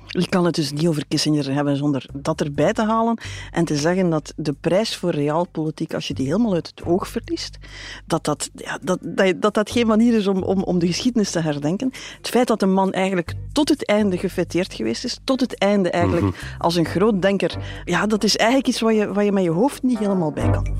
Je 0.07 0.27
kan 0.27 0.45
het 0.45 0.55
dus 0.55 0.71
niet 0.71 0.87
over 0.87 1.07
Kissinger 1.07 1.53
hebben 1.53 1.77
zonder 1.77 2.05
dat 2.13 2.41
erbij 2.41 2.73
te 2.73 2.83
halen 2.83 3.19
en 3.51 3.65
te 3.65 3.75
zeggen 3.75 4.09
dat 4.09 4.33
de 4.35 4.53
prijs 4.61 4.95
voor 4.95 5.11
realpolitiek, 5.11 5.93
als 5.93 6.07
je 6.07 6.13
die 6.13 6.25
helemaal 6.25 6.53
uit 6.53 6.73
het 6.75 6.85
oog 6.85 7.07
verliest, 7.07 7.57
dat 8.05 8.23
dat, 8.23 8.49
ja, 8.55 8.79
dat, 8.81 8.99
dat, 9.01 9.41
dat, 9.41 9.53
dat 9.53 9.71
geen 9.71 9.87
manier 9.87 10.13
is 10.13 10.27
om, 10.27 10.43
om, 10.43 10.63
om 10.63 10.79
de 10.79 10.87
geschiedenis 10.87 11.31
te 11.31 11.39
herdenken. 11.39 11.91
Het 12.17 12.29
feit 12.29 12.47
dat 12.47 12.59
de 12.59 12.65
man 12.65 12.91
eigenlijk 12.91 13.33
tot 13.51 13.69
het 13.69 13.85
einde 13.85 14.17
gefeteerd 14.17 14.73
geweest 14.73 15.03
is, 15.03 15.19
tot 15.23 15.39
het 15.39 15.57
einde 15.57 15.89
eigenlijk 15.89 16.55
als 16.57 16.75
een 16.75 16.85
groot 16.85 17.21
denker, 17.21 17.57
ja, 17.85 18.05
dat 18.05 18.23
is 18.23 18.35
eigenlijk 18.35 18.69
iets 18.69 18.79
wat 18.79 18.95
je, 18.95 19.13
wat 19.13 19.25
je 19.25 19.31
met 19.31 19.43
je 19.43 19.49
hoofd 19.49 19.83
niet 19.83 19.99
helemaal 19.99 20.31
bij 20.31 20.49
kan. 20.49 20.75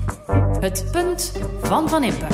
Het 0.60 0.84
punt 0.92 1.32
van 1.62 1.88
Van 1.88 2.04
Impe. 2.04 2.26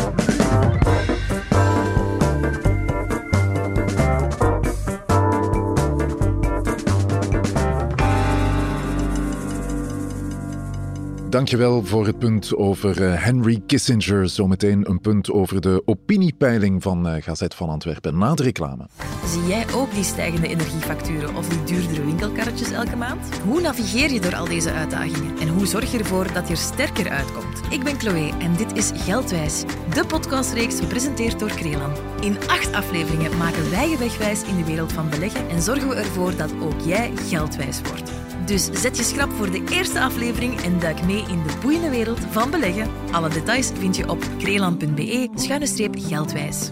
Dankjewel 11.34 11.84
voor 11.84 12.06
het 12.06 12.18
punt 12.18 12.56
over 12.56 13.02
eh, 13.02 13.24
Henry 13.24 13.62
Kissinger. 13.66 14.28
Zometeen 14.28 14.90
een 14.90 15.00
punt 15.00 15.30
over 15.30 15.60
de 15.60 15.82
opiniepeiling 15.84 16.82
van 16.82 17.08
eh, 17.08 17.22
Gazet 17.22 17.54
van 17.54 17.68
Antwerpen. 17.68 18.18
Na 18.18 18.34
de 18.34 18.42
reclame. 18.42 18.86
Zie 19.26 19.46
jij 19.46 19.64
ook 19.74 19.94
die 19.94 20.04
stijgende 20.04 20.48
energiefacturen 20.48 21.34
of 21.36 21.48
die 21.48 21.64
duurdere 21.64 22.04
winkelkarretjes 22.04 22.70
elke 22.70 22.96
maand? 22.96 23.40
Hoe 23.44 23.60
navigeer 23.60 24.12
je 24.12 24.20
door 24.20 24.34
al 24.34 24.44
deze 24.44 24.72
uitdagingen 24.72 25.38
en 25.38 25.48
hoe 25.48 25.66
zorg 25.66 25.92
je 25.92 25.98
ervoor 25.98 26.32
dat 26.32 26.48
je 26.48 26.54
er 26.54 26.60
sterker 26.60 27.10
uitkomt? 27.10 27.60
Ik 27.70 27.84
ben 27.84 28.00
Chloe 28.00 28.32
en 28.38 28.56
dit 28.56 28.76
is 28.76 28.90
Geldwijs, 28.94 29.64
de 29.94 30.06
podcastreeks 30.06 30.80
gepresenteerd 30.80 31.38
door 31.38 31.54
Krelan. 31.54 31.92
In 32.20 32.36
acht 32.46 32.72
afleveringen 32.72 33.36
maken 33.36 33.70
wij 33.70 33.88
je 33.88 33.98
wegwijs 33.98 34.42
in 34.42 34.56
de 34.56 34.64
wereld 34.64 34.92
van 34.92 35.10
beleggen 35.10 35.48
en 35.48 35.62
zorgen 35.62 35.88
we 35.88 35.94
ervoor 35.94 36.36
dat 36.36 36.52
ook 36.60 36.80
jij 36.84 37.12
geldwijs 37.16 37.80
wordt. 37.80 38.23
Dus 38.46 38.68
zet 38.72 38.96
je 38.96 39.02
schrap 39.02 39.32
voor 39.32 39.50
de 39.50 39.64
eerste 39.70 40.00
aflevering 40.00 40.60
en 40.60 40.78
duik 40.78 41.04
mee 41.04 41.24
in 41.28 41.42
de 41.42 41.58
boeiende 41.62 41.90
wereld 41.90 42.20
van 42.30 42.50
beleggen. 42.50 42.90
Alle 43.10 43.28
details 43.28 43.70
vind 43.78 43.96
je 43.96 44.10
op 44.10 44.18
krelan.be-geldwijs. 44.38 46.70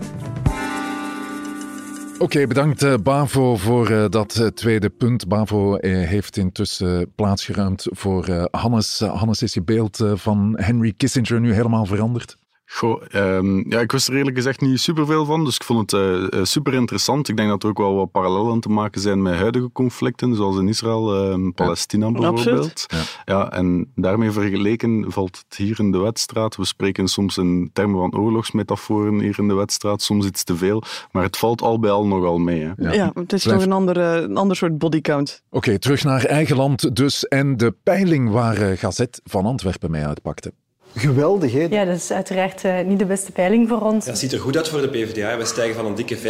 Oké, 2.22 2.46
bedankt 2.46 2.82
eh, 2.82 2.94
Bavo 3.02 3.56
voor 3.56 3.90
eh, 3.90 4.04
dat 4.08 4.36
eh, 4.36 4.46
tweede 4.46 4.90
punt. 4.90 5.28
Bavo 5.28 5.76
heeft 5.80 6.36
intussen 6.36 7.12
plaatsgeruimd 7.14 7.86
voor 7.90 8.48
Hannes. 8.50 9.00
Hannes, 9.00 9.42
is 9.42 9.54
je 9.54 9.62
beeld 9.62 10.04
van 10.14 10.56
Henry 10.60 10.92
Kissinger 10.96 11.40
nu 11.40 11.52
helemaal 11.52 11.86
veranderd? 11.86 12.36
Goh, 12.74 13.02
ehm, 13.08 13.70
ja, 13.70 13.80
ik 13.80 13.92
wist 13.92 14.08
er 14.08 14.16
eerlijk 14.16 14.36
gezegd 14.36 14.60
niet 14.60 14.80
superveel 14.80 15.24
van, 15.24 15.44
dus 15.44 15.54
ik 15.54 15.64
vond 15.64 15.90
het 15.90 16.00
eh, 16.00 16.38
eh, 16.38 16.44
super 16.44 16.74
interessant. 16.74 17.28
Ik 17.28 17.36
denk 17.36 17.48
dat 17.48 17.62
er 17.62 17.68
ook 17.68 17.78
wel 17.78 17.94
wat 17.94 18.10
parallellen 18.10 18.60
te 18.60 18.68
maken 18.68 19.00
zijn 19.00 19.22
met 19.22 19.34
huidige 19.34 19.72
conflicten, 19.72 20.34
zoals 20.34 20.56
in 20.58 20.68
Israël 20.68 21.32
en 21.32 21.54
Palestina 21.54 22.10
bijvoorbeeld. 22.10 22.86
Ja. 22.86 23.02
Ja, 23.24 23.50
en 23.50 23.92
daarmee 23.94 24.30
vergeleken 24.30 25.04
valt 25.08 25.44
het 25.48 25.58
hier 25.58 25.78
in 25.80 25.90
de 25.90 25.98
wedstraat. 25.98 26.56
We 26.56 26.64
spreken 26.64 27.08
soms 27.08 27.36
in 27.36 27.70
termen 27.72 27.98
van 27.98 28.20
oorlogsmetaforen 28.20 29.20
hier 29.20 29.38
in 29.38 29.48
de 29.48 29.54
wedstraat, 29.54 30.02
soms 30.02 30.26
iets 30.26 30.44
te 30.44 30.56
veel, 30.56 30.82
maar 31.10 31.22
het 31.22 31.36
valt 31.36 31.62
al 31.62 31.78
bij 31.78 31.90
al 31.90 32.06
nogal 32.06 32.38
mee. 32.38 32.60
Hè. 32.76 32.92
Ja, 32.92 33.10
het 33.14 33.32
is 33.32 33.42
Blijf- 33.42 33.58
toch 33.58 33.66
een 33.66 33.72
ander, 33.72 34.00
eh, 34.00 34.22
een 34.22 34.36
ander 34.36 34.56
soort 34.56 34.78
bodycount. 34.78 35.42
Oké, 35.50 35.78
terug 35.78 36.04
naar 36.04 36.24
eigen 36.24 36.56
land 36.56 36.96
dus. 36.96 37.28
En 37.28 37.56
de 37.56 37.74
peiling 37.82 38.30
waar 38.30 38.56
eh, 38.56 38.78
Gazet 38.78 39.20
van 39.24 39.46
Antwerpen 39.46 39.90
mee 39.90 40.06
uitpakte. 40.06 40.52
Geweldig, 40.94 41.52
hè? 41.52 41.66
Ja, 41.70 41.84
dat 41.84 41.96
is 41.96 42.10
uiteraard 42.10 42.64
eh, 42.64 42.80
niet 42.84 42.98
de 42.98 43.04
beste 43.04 43.32
peiling 43.32 43.68
voor 43.68 43.80
ons. 43.80 44.04
Ja, 44.04 44.10
het 44.10 44.20
ziet 44.20 44.32
er 44.32 44.40
goed 44.40 44.56
uit 44.56 44.68
voor 44.68 44.80
de 44.80 44.88
PvdA. 44.88 45.36
We 45.36 45.44
stijgen 45.44 45.74
van 45.74 45.86
een 45.86 45.94
dikke 45.94 46.16
5% 46.18 46.20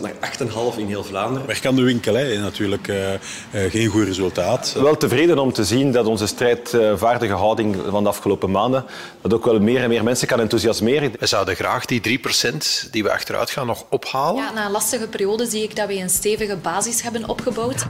naar 0.00 0.12
8,5% 0.12 0.78
in 0.78 0.86
heel 0.86 1.04
Vlaanderen. 1.04 1.46
Werk 1.46 1.66
aan 1.66 1.76
de 1.76 1.82
winkel, 1.82 2.14
hè. 2.14 2.38
natuurlijk 2.38 2.88
eh, 2.88 3.14
eh, 3.14 3.20
geen 3.50 3.86
goed 3.86 4.04
resultaat. 4.04 4.76
Wel 4.82 4.96
tevreden 4.96 5.38
om 5.38 5.52
te 5.52 5.64
zien 5.64 5.92
dat 5.92 6.06
onze 6.06 6.26
strijdvaardige 6.26 7.32
houding 7.32 7.76
van 7.88 8.02
de 8.02 8.08
afgelopen 8.08 8.50
maanden 8.50 8.84
dat 9.20 9.34
ook 9.34 9.44
wel 9.44 9.60
meer 9.60 9.82
en 9.82 9.88
meer 9.88 10.04
mensen 10.04 10.28
kan 10.28 10.40
enthousiasmeren. 10.40 11.12
We 11.18 11.26
zouden 11.26 11.56
graag 11.56 11.84
die 11.84 12.00
3% 12.00 12.90
die 12.90 13.02
we 13.02 13.12
achteruit 13.12 13.50
gaan 13.50 13.66
nog 13.66 13.84
ophalen. 13.90 14.42
Ja, 14.42 14.52
na 14.52 14.66
een 14.66 14.72
lastige 14.72 15.08
periode 15.08 15.46
zie 15.46 15.62
ik 15.62 15.76
dat 15.76 15.88
we 15.88 15.98
een 15.98 16.10
stevige 16.10 16.56
basis 16.56 17.02
hebben 17.02 17.28
opgebouwd. 17.28 17.86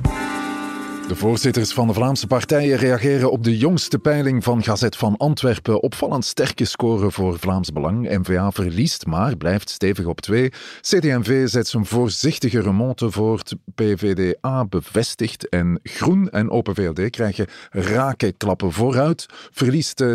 De 1.09 1.17
voorzitters 1.17 1.73
van 1.73 1.87
de 1.87 1.93
Vlaamse 1.93 2.27
partijen 2.27 2.77
reageren 2.77 3.31
op 3.31 3.45
de 3.45 3.59
jongste 3.59 3.99
peiling 3.99 4.45
van 4.45 4.63
Gazet 4.63 4.97
van 4.97 5.17
Antwerpen. 5.17 5.83
Opvallend 5.83 6.25
sterke 6.25 6.65
score 6.65 7.11
voor 7.11 7.39
Vlaams 7.39 7.73
Belang. 7.73 8.09
N-VA 8.09 8.51
verliest, 8.51 9.07
maar 9.07 9.37
blijft 9.37 9.71
stevig 9.71 10.05
op 10.05 10.21
2. 10.21 10.49
CD&V 10.81 11.49
zet 11.49 11.69
zijn 11.69 11.87
voorzichtige 11.87 12.61
remonte 12.61 13.11
voort. 13.11 13.55
PVDA 13.75 14.65
bevestigt. 14.65 15.49
En 15.49 15.81
Groen 15.83 16.31
en 16.31 16.51
Open 16.51 16.75
VLD 16.75 17.11
krijgen 17.11 17.47
rake 17.71 18.33
klappen 18.33 18.73
vooruit. 18.73 19.27
Verliest 19.51 20.01
eh, 20.01 20.13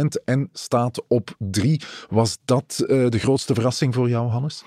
2% 0.00 0.04
en 0.24 0.48
staat 0.52 1.02
op 1.08 1.34
3. 1.38 1.80
Was 2.08 2.38
dat 2.44 2.84
eh, 2.86 3.08
de 3.08 3.18
grootste 3.18 3.54
verrassing 3.54 3.94
voor 3.94 4.08
jou, 4.08 4.28
Hannes? 4.28 4.62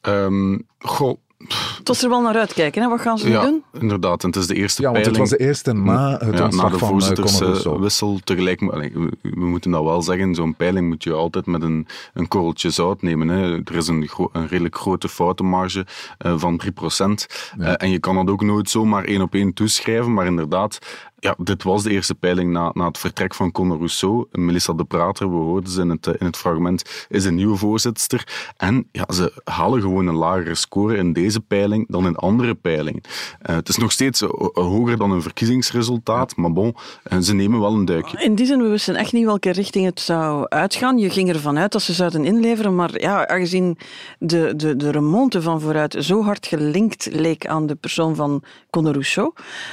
Ehm, 0.00 0.58
goh, 0.78 1.18
Het 1.78 1.88
was 1.88 2.02
er 2.02 2.08
wel 2.08 2.20
naar 2.22 2.36
uitkijken, 2.36 2.82
hè? 2.82 2.88
wat 2.88 3.00
gaan 3.00 3.18
ze 3.18 3.26
nu 3.26 3.32
ja, 3.32 3.42
doen? 3.44 3.62
inderdaad. 3.80 4.22
En 4.22 4.28
het 4.28 4.38
is 4.38 4.46
de 4.46 4.54
eerste 4.54 4.82
Ja, 4.82 4.90
want 4.92 5.04
het 5.04 5.14
peiling. 5.14 5.30
was 5.30 5.38
de 5.38 5.46
eerste 5.46 5.72
na 5.72 6.10
het 6.18 6.38
Ja, 6.38 6.44
ontslag 6.44 6.64
na 6.64 6.70
de 6.72 6.78
van 6.78 6.88
eh, 6.88 6.92
voorzitterswissel 6.94 8.20
tegelijk. 8.24 8.60
mo- 8.60 8.70
allee, 8.70 8.90
we, 8.94 9.10
we 9.22 9.44
moeten 9.46 9.70
dat 9.70 9.82
wel 9.82 10.02
zeggen, 10.02 10.34
zo'n 10.34 10.54
peiling 10.54 10.88
moet 10.88 11.04
je 11.04 11.12
altijd 11.12 11.46
met 11.46 11.62
een, 11.62 11.86
een 12.14 12.28
korreltje 12.28 12.70
zout 12.70 13.02
nemen. 13.02 13.28
Hè. 13.28 13.54
Er 13.64 13.74
is 13.76 13.88
een, 13.88 14.08
gro- 14.08 14.28
een 14.32 14.46
redelijk 14.48 14.76
grote 14.76 15.08
foutenmarge 15.08 15.86
eh, 16.18 16.34
van 16.36 16.60
3%. 16.64 16.68
Eh, 17.58 17.72
en 17.76 17.90
je 17.90 17.98
kan 17.98 18.14
dat 18.14 18.30
ook 18.30 18.42
nooit 18.42 18.70
zomaar 18.70 19.04
één 19.04 19.20
op 19.22 19.34
één 19.34 19.52
toeschrijven. 19.54 20.12
Maar 20.14 20.26
inderdaad, 20.26 20.78
Ja, 21.20 21.34
dit 21.38 21.62
was 21.62 21.82
de 21.82 21.90
eerste 21.90 22.14
peiling 22.14 22.52
na, 22.52 22.70
na 22.74 22.86
het 22.86 22.98
vertrek 22.98 23.34
van 23.34 23.52
Conor 23.52 23.76
Rousseau. 23.76 24.26
Melissa 24.30 24.72
de 24.72 24.84
Prater, 24.84 25.30
we 25.30 25.36
hoorden 25.36 25.70
ze 25.70 25.80
in 25.80 25.88
het, 25.88 26.06
in 26.06 26.26
het 26.26 26.36
fragment, 26.36 27.06
is 27.08 27.24
een 27.24 27.34
nieuwe 27.34 27.56
voorzitter. 27.56 28.52
En 28.56 28.88
ja, 28.92 29.04
ze 29.14 29.32
halen 29.44 29.80
gewoon 29.80 30.06
een 30.06 30.14
lagere 30.14 30.54
score 30.54 30.96
in 30.96 31.12
deze 31.12 31.40
peiling 31.40 31.86
dan 31.88 32.06
in 32.06 32.16
andere 32.16 32.54
peilingen. 32.54 33.02
Uh, 33.02 33.56
het 33.56 33.68
is 33.68 33.76
nog 33.76 33.92
steeds 33.92 34.20
hoger 34.52 34.96
dan 34.96 35.10
een 35.10 35.22
verkiezingsresultaat, 35.22 36.36
maar 36.36 36.52
bon, 36.52 36.74
ze 37.20 37.34
nemen 37.34 37.60
wel 37.60 37.74
een 37.74 37.84
duikje. 37.84 38.22
In 38.22 38.34
die 38.34 38.46
zin, 38.46 38.62
we 38.62 38.68
wisten 38.68 38.96
echt 38.96 39.12
niet 39.12 39.24
welke 39.24 39.50
richting 39.50 39.84
het 39.84 40.00
zou 40.00 40.48
uitgaan. 40.48 40.98
Je 40.98 41.10
ging 41.10 41.28
ervan 41.28 41.58
uit 41.58 41.72
dat 41.72 41.82
ze 41.82 41.92
zouden 41.92 42.24
inleveren, 42.24 42.74
maar 42.74 43.00
ja, 43.00 43.28
aangezien 43.28 43.78
de, 44.18 44.52
de, 44.56 44.76
de 44.76 44.90
remonte 44.90 45.42
van 45.42 45.60
vooruit 45.60 45.96
zo 45.98 46.22
hard 46.22 46.46
gelinkt 46.46 47.08
leek 47.12 47.46
aan 47.46 47.66
de 47.66 47.74
persoon 47.74 48.14
van 48.14 48.42
Conor 48.70 48.92
Rousseau. 48.92 49.32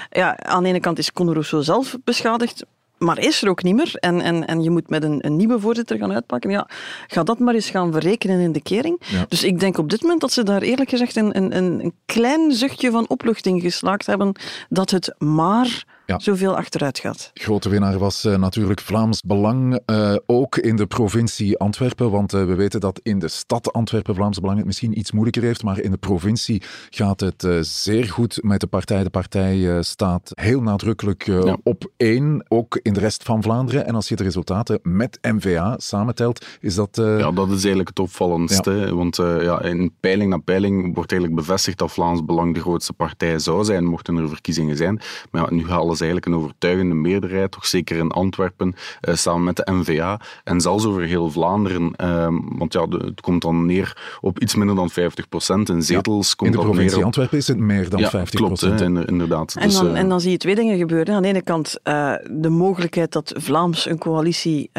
Ja, 0.09 0.37
aan 0.37 0.63
de 0.63 0.69
ene 0.69 0.79
kant 0.79 0.97
is 0.97 1.13
Conor 1.13 1.33
Rousseau 1.35 1.63
zelf 1.63 1.97
beschadigd, 2.03 2.65
maar 2.97 3.19
is 3.19 3.41
er 3.41 3.49
ook 3.49 3.63
niet 3.63 3.75
meer. 3.75 3.95
En, 3.95 4.21
en, 4.21 4.47
en 4.47 4.63
je 4.63 4.69
moet 4.69 4.89
met 4.89 5.03
een, 5.03 5.25
een 5.25 5.35
nieuwe 5.35 5.59
voorzitter 5.59 5.97
gaan 5.97 6.13
uitpakken. 6.13 6.49
Ja, 6.49 6.67
ga 7.07 7.23
dat 7.23 7.39
maar 7.39 7.53
eens 7.53 7.69
gaan 7.69 7.91
verrekenen 7.91 8.39
in 8.39 8.51
de 8.51 8.61
kering. 8.61 9.01
Dus 9.27 9.43
ik 9.43 9.59
denk 9.59 9.77
op 9.77 9.89
dit 9.89 10.01
moment 10.01 10.21
dat 10.21 10.31
ze 10.31 10.43
daar 10.43 10.61
eerlijk 10.61 10.89
gezegd 10.89 11.15
een, 11.15 11.37
een, 11.37 11.55
een 11.57 11.93
klein 12.05 12.51
zuchtje 12.51 12.91
van 12.91 13.09
opluchting 13.09 13.61
geslaagd 13.61 14.05
hebben 14.05 14.35
dat 14.69 14.89
het 14.89 15.15
maar 15.17 15.85
ja. 16.05 16.19
zoveel 16.19 16.57
achteruit 16.57 16.99
gaat. 16.99 17.31
Grote 17.33 17.69
winnaar 17.69 17.97
was 17.97 18.25
uh, 18.25 18.35
natuurlijk 18.35 18.79
Vlaams 18.81 19.21
Belang, 19.21 19.79
uh, 19.85 20.15
ook 20.25 20.57
in 20.57 20.75
de 20.75 20.85
provincie 20.85 21.57
Antwerpen, 21.57 22.11
want 22.11 22.33
uh, 22.33 22.45
we 22.45 22.55
weten 22.55 22.79
dat 22.79 22.99
in 23.03 23.19
de 23.19 23.27
stad 23.27 23.73
Antwerpen 23.73 24.15
Vlaams 24.15 24.39
Belang 24.39 24.57
het 24.57 24.65
misschien 24.65 24.99
iets 24.99 25.11
moeilijker 25.11 25.43
heeft, 25.43 25.63
maar 25.63 25.79
in 25.79 25.91
de 25.91 25.97
provincie 25.97 26.61
gaat 26.89 27.19
het 27.19 27.47
zeer 27.61 28.05
goed 28.09 28.39
met 28.41 28.59
de 28.59 28.67
partij. 28.67 29.03
De 29.03 29.09
partij 29.09 29.83
staat 29.83 30.31
heel 30.33 30.61
nadrukkelijk 30.61 31.25
ja. 31.25 31.57
op 31.63 31.91
één, 31.97 32.45
ook 32.47 32.79
in 32.81 32.93
de 32.93 32.99
rest 32.99 33.23
van 33.23 33.43
Vlaanderen. 33.43 33.85
En 33.85 33.95
als 33.95 34.09
je 34.09 34.15
de 34.15 34.23
resultaten 34.23 34.79
met 34.83 35.17
MVA 35.21 35.75
samentelt, 35.77 36.45
is 36.59 36.75
dat... 36.75 36.89
Ja, 36.95 37.31
dat 37.31 37.47
is 37.47 37.53
eigenlijk 37.53 37.89
het 37.89 37.99
opvallendste, 37.99 38.71
ja. 38.71 38.93
want 38.93 39.15
ja, 39.15 39.61
in 39.61 39.93
peiling 39.99 40.29
na 40.29 40.37
peiling 40.37 40.95
wordt 40.95 41.11
eigenlijk 41.11 41.41
bevestigd 41.41 41.77
dat 41.77 41.91
Vlaams 41.91 42.25
Belang 42.25 42.53
de 42.53 42.59
grootste 42.59 42.93
partij 42.93 43.39
zou 43.39 43.63
zijn, 43.63 43.85
mochten 43.85 44.17
er 44.17 44.29
verkiezingen 44.29 44.77
zijn. 44.77 45.01
Maar 45.31 45.41
ja, 45.41 45.53
nu 45.53 45.67
halen 45.67 45.94
eigenlijk 46.01 46.31
een 46.31 46.41
overtuigende 46.41 46.95
meerderheid, 46.95 47.51
toch 47.51 47.65
zeker 47.65 47.97
in 47.97 48.11
Antwerpen, 48.11 48.75
uh, 49.09 49.15
samen 49.15 49.43
met 49.43 49.55
de 49.55 49.71
NVA 49.71 50.19
en 50.43 50.61
zelfs 50.61 50.85
over 50.85 51.01
heel 51.01 51.31
Vlaanderen. 51.31 51.93
Uh, 52.03 52.27
want 52.57 52.73
ja, 52.73 52.85
de, 52.85 52.97
het 52.97 53.21
komt 53.21 53.41
dan 53.41 53.65
neer 53.65 54.17
op 54.21 54.39
iets 54.39 54.55
minder 54.55 54.75
dan 54.75 54.89
50 54.89 55.29
procent. 55.29 55.69
In 55.69 55.81
zetels 55.81 56.29
ja, 56.29 56.35
komt 56.35 56.53
in 56.53 56.59
de 56.59 56.65
provincie 56.65 56.97
op... 56.97 57.03
Antwerpen 57.03 57.37
is 57.37 57.47
het 57.47 57.57
meer 57.57 57.89
dan 57.89 57.99
ja, 57.99 58.11
50% 58.25 58.29
klopt, 58.29 58.61
hè, 58.61 59.07
inderdaad. 59.07 59.55
En, 59.55 59.67
dus, 59.67 59.77
dan, 59.77 59.91
uh, 59.91 59.99
en 59.99 60.09
dan 60.09 60.21
zie 60.21 60.31
je 60.31 60.37
twee 60.37 60.55
dingen 60.55 60.77
gebeuren. 60.77 61.15
Aan 61.15 61.21
de 61.21 61.27
ene 61.27 61.41
kant 61.41 61.79
uh, 61.83 62.13
de 62.31 62.49
mogelijkheid 62.49 63.11
dat 63.11 63.33
Vlaams 63.37 63.89
een 63.89 63.97
coalitie, 63.97 64.69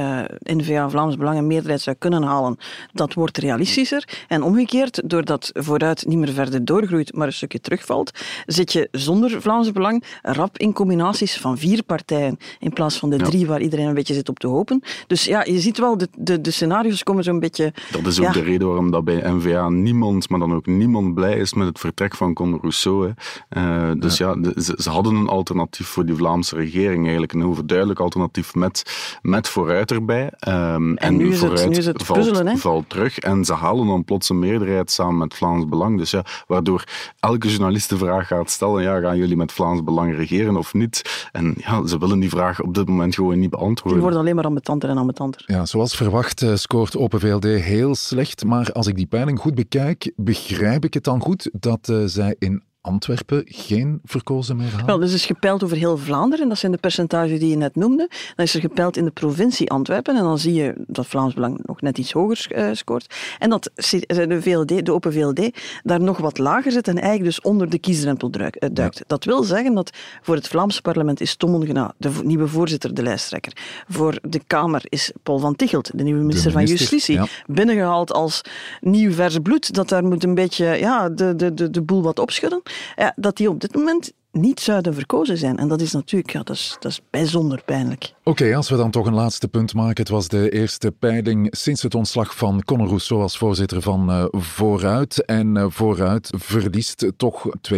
NVA, 0.43 0.89
Vlaams 0.89 1.17
Belang, 1.17 1.39
een 1.39 1.47
meerderheid 1.47 1.81
zou 1.81 1.97
kunnen 1.99 2.23
halen. 2.23 2.57
Dat 2.93 3.15
wordt 3.15 3.39
realistischer. 3.39 4.25
En 4.29 4.43
omgekeerd, 4.43 5.03
doordat 5.05 5.51
vooruit 5.55 6.07
niet 6.07 6.19
meer 6.19 6.33
verder 6.33 6.65
doorgroeit, 6.65 7.15
maar 7.15 7.27
een 7.27 7.33
stukje 7.33 7.61
terugvalt, 7.61 8.11
zit 8.47 8.73
je 8.73 8.89
zonder 8.91 9.43
Vlaams 9.43 9.73
Belang 9.73 10.05
rap 10.23 10.59
in 10.59 10.73
combinatie 10.73 11.06
van 11.15 11.59
vier 11.59 11.83
partijen 11.83 12.39
in 12.59 12.73
plaats 12.73 12.99
van 12.99 13.11
de 13.11 13.17
drie 13.17 13.47
waar 13.47 13.61
iedereen 13.61 13.87
een 13.87 13.95
beetje 13.95 14.15
zit 14.15 14.29
op 14.29 14.39
te 14.39 14.47
hopen. 14.47 14.83
Dus 15.07 15.25
ja, 15.25 15.45
je 15.45 15.61
ziet 15.61 15.79
wel, 15.79 15.97
de, 15.97 16.09
de, 16.19 16.41
de 16.41 16.51
scenario's 16.51 17.03
komen 17.03 17.25
zo'n 17.25 17.41
beetje... 17.41 17.73
Dat 17.91 18.07
is 18.07 18.21
ook 18.21 18.33
de 18.33 18.43
reden 18.43 18.67
waarom 18.67 18.91
dat 18.91 19.05
bij 19.05 19.31
NVA 19.31 19.69
niemand, 19.69 20.29
maar 20.29 20.39
dan 20.39 20.55
ook 20.55 20.67
niemand 20.67 21.15
blij 21.15 21.37
is 21.37 21.55
met 21.55 21.67
het 21.67 21.79
vertrek 21.79 22.15
van 22.15 22.35
Conor 22.35 22.61
Rousseau. 22.61 23.15
Uh, 23.57 23.91
dus 23.99 24.19
ja, 24.19 24.35
de, 24.35 24.53
ze, 24.63 24.75
ze, 24.83 24.91
hadden 24.91 25.15
een 25.15 25.29
alternatief 25.29 25.87
voor 25.87 26.07
die 26.07 26.15
Vlaamse 26.15 26.57
regering, 26.57 27.03
eigenlijk 27.03 27.33
een 27.33 27.45
overduidelijk 27.45 28.01
alternatief 28.01 28.55
met, 28.55 28.83
met 29.23 29.49
vooruit 29.49 29.91
erbij. 29.91 30.23
Um, 30.23 30.33
en, 30.41 30.97
en, 30.97 31.17
nu, 31.17 31.35
vooruit 31.35 31.61
het, 31.61 31.71
nu 31.71 31.77
is 31.77 31.87
het 31.87 32.03
valt, 32.03 32.19
puzzelen, 32.19 32.59
valt 32.59 32.91
terug 32.91 33.19
en 33.19 33.45
ze 33.45 33.55
halen 33.55 33.87
dan 33.87 34.05
plots 34.05 34.29
een 34.29 34.39
meerderheid 34.39 34.91
samen 34.91 35.19
met 35.19 35.35
Vlaams 35.35 35.67
Belang. 35.69 35.99
Dus 35.99 36.11
ja, 36.11 36.25
waardoor 36.47 36.85
elke 37.21 37.49
journalist 37.49 37.89
de 37.89 37.97
vraag 37.97 38.27
gaat 38.27 38.51
stellen, 38.51 38.83
ja, 38.83 39.01
gaan 39.01 39.17
jullie 39.17 39.37
met 39.37 39.53
Vlaams 39.53 39.85
Belang 39.85 40.17
regeren 40.17 40.57
of 40.57 40.75
niet? 40.75 40.96
En 41.33 41.55
ja, 41.57 41.87
ze 41.87 41.99
willen 41.99 42.19
die 42.19 42.31
vraag 42.31 42.61
op 42.63 42.75
dit 42.75 42.89
moment 42.89 43.15
gewoon 43.15 43.39
niet 43.39 43.51
beantwoorden. 43.51 43.93
Die 43.93 44.03
worden 44.03 44.21
alleen 44.21 44.35
maar 44.35 44.45
ambetanter 44.45 44.89
en 44.89 44.97
ambetanter. 44.97 45.43
Ja, 45.47 45.67
zoals 45.67 45.97
verwacht 45.97 46.43
uh, 46.43 46.55
scoort 46.55 46.97
Open 46.97 47.21
VLD 47.21 47.45
heel 47.45 47.95
slecht. 47.95 48.45
Maar 48.45 48.73
als 48.73 48.87
ik 48.87 48.97
die 48.97 49.07
peiling 49.07 49.39
goed 49.39 49.55
bekijk, 49.55 50.13
begrijp 50.17 50.85
ik 50.85 50.95
het 50.95 51.05
dan 51.05 51.21
goed 51.21 51.51
dat 51.53 51.89
uh, 51.89 52.03
zij 52.05 52.37
in 52.39 52.63
Antwerpen 52.87 53.43
geen 53.47 54.01
verkozen 54.05 54.57
meer 54.57 54.71
halen? 54.71 54.87
Wel, 54.87 54.99
dus 54.99 55.13
is 55.13 55.27
gepeild 55.27 55.65
over 55.65 55.77
heel 55.77 55.97
Vlaanderen. 55.97 56.49
Dat 56.49 56.59
zijn 56.59 56.73
de 56.73 56.79
percentages 56.79 57.39
die 57.39 57.51
je 57.51 57.57
net 57.57 57.77
noemde. 57.77 58.09
Dan 58.37 58.45
is 58.45 58.55
er 58.55 58.61
gepeild 58.61 58.97
in 58.97 59.05
de 59.05 59.11
provincie 59.11 59.71
Antwerpen. 59.71 60.17
En 60.17 60.23
dan 60.23 60.39
zie 60.39 60.55
je 60.55 60.75
dat 60.87 61.07
Vlaams 61.07 61.35
Belang 61.35 61.61
nog 61.63 61.81
net 61.81 61.99
iets 61.99 62.13
hoger 62.13 62.47
uh, 62.57 62.69
scoort. 62.73 63.15
En 63.39 63.51
dat 63.51 63.71
de, 63.75 64.39
VLD, 64.43 64.87
de 64.87 64.93
Open 64.93 65.13
VLD 65.13 65.51
daar 65.83 66.01
nog 66.01 66.19
wat 66.19 66.39
lager 66.39 66.73
zit 66.73 66.89
en 66.89 66.95
eigenlijk 66.95 67.25
dus 67.25 67.41
onder 67.41 67.71
de 67.71 67.79
kiesdrempel 67.79 68.31
duikt. 68.31 68.67
Ja. 68.75 68.91
Dat 69.07 69.25
wil 69.25 69.43
zeggen 69.43 69.75
dat 69.75 69.91
voor 70.23 70.35
het 70.35 70.49
Vlaamse 70.49 70.83
parlement 70.83 71.21
is 71.21 71.37
Tom 71.37 71.55
Ongena, 71.55 71.93
de 71.97 72.11
nieuwe 72.25 72.49
voorzitter, 72.49 72.95
de 72.95 73.03
lijsttrekker. 73.03 73.53
Voor 73.89 74.19
de 74.23 74.41
Kamer 74.47 74.83
is 74.85 75.13
Paul 75.23 75.39
van 75.39 75.57
Tichelt, 75.57 75.91
de 75.95 76.03
nieuwe 76.03 76.21
minister, 76.21 76.51
de 76.51 76.57
minister 76.57 76.79
van 76.79 76.89
Justitie, 76.89 77.15
ja. 77.15 77.27
binnengehaald 77.47 78.13
als 78.13 78.41
nieuw 78.81 79.13
vers 79.13 79.39
bloed. 79.43 79.75
Dat 79.75 79.89
daar 79.89 80.05
moet 80.05 80.25
een 80.25 80.35
beetje 80.35 80.65
ja, 80.67 81.09
de, 81.09 81.37
de, 81.37 81.55
de, 81.55 81.71
de 81.71 81.83
boel 81.83 82.03
wat 82.03 82.19
opschudden 82.19 82.63
ja, 82.97 83.13
dat 83.17 83.37
die 83.37 83.51
op 83.51 83.61
dit 83.61 83.75
moment 83.75 84.13
niet 84.37 84.61
zouden 84.61 84.95
verkozen 84.95 85.39
zijn. 85.39 85.57
En 85.57 85.69
dat 85.69 85.81
is 85.81 85.93
natuurlijk 85.93 86.33
ja, 86.33 86.43
dat 86.43 86.57
is, 86.57 86.77
dat 86.81 86.91
is 86.91 87.01
bijzonder 87.11 87.63
pijnlijk. 87.65 88.13
Oké, 88.23 88.57
als 88.57 88.69
we 88.69 88.77
dan 88.77 88.91
toch 88.91 89.07
een 89.07 89.15
laatste 89.15 89.49
punt 89.49 89.75
maken. 89.75 90.03
Het 90.03 90.09
was 90.09 90.29
de 90.29 90.51
eerste 90.51 90.93
peiling 90.99 91.49
sinds 91.51 91.83
het 91.83 91.95
ontslag 91.95 92.37
van 92.37 92.63
Conor 92.65 92.87
Rousseau 92.87 93.23
als 93.23 93.39
voorzitter 93.39 93.83
van 93.83 94.11
uh, 94.11 94.25
Vooruit. 94.31 95.25
En 95.25 95.57
uh, 95.57 95.67
Vooruit 95.69 96.33
verliest 96.37 97.13
toch 97.17 97.49
2% 97.75 97.77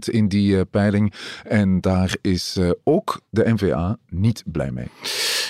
in 0.00 0.28
die 0.28 0.56
uh, 0.56 0.60
peiling. 0.70 1.12
En 1.44 1.80
daar 1.80 2.16
is 2.20 2.58
ook 2.84 3.20
de 3.30 3.52
NVA 3.52 3.96
niet 4.08 4.42
blij 4.46 4.70
mee. 4.70 4.88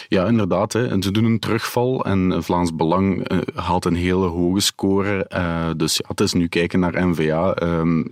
Ja, 0.08 0.26
inderdaad. 0.26 0.72
Hè. 0.72 0.88
En 0.88 1.02
ze 1.02 1.10
doen 1.10 1.24
een 1.24 1.38
terugval 1.38 2.04
en 2.04 2.42
Vlaams 2.42 2.74
Belang 2.74 3.32
uh, 3.32 3.38
haalt 3.54 3.84
een 3.84 3.94
hele 3.94 4.26
hoge 4.26 4.60
score. 4.60 5.30
Uh, 5.34 5.70
dus 5.76 5.96
ja, 5.96 6.04
het 6.08 6.20
is 6.20 6.32
nu 6.32 6.48
kijken 6.48 6.80
naar 6.80 7.06
NVA. 7.06 7.62
Uh, 7.62 7.78
ehm, 7.78 8.02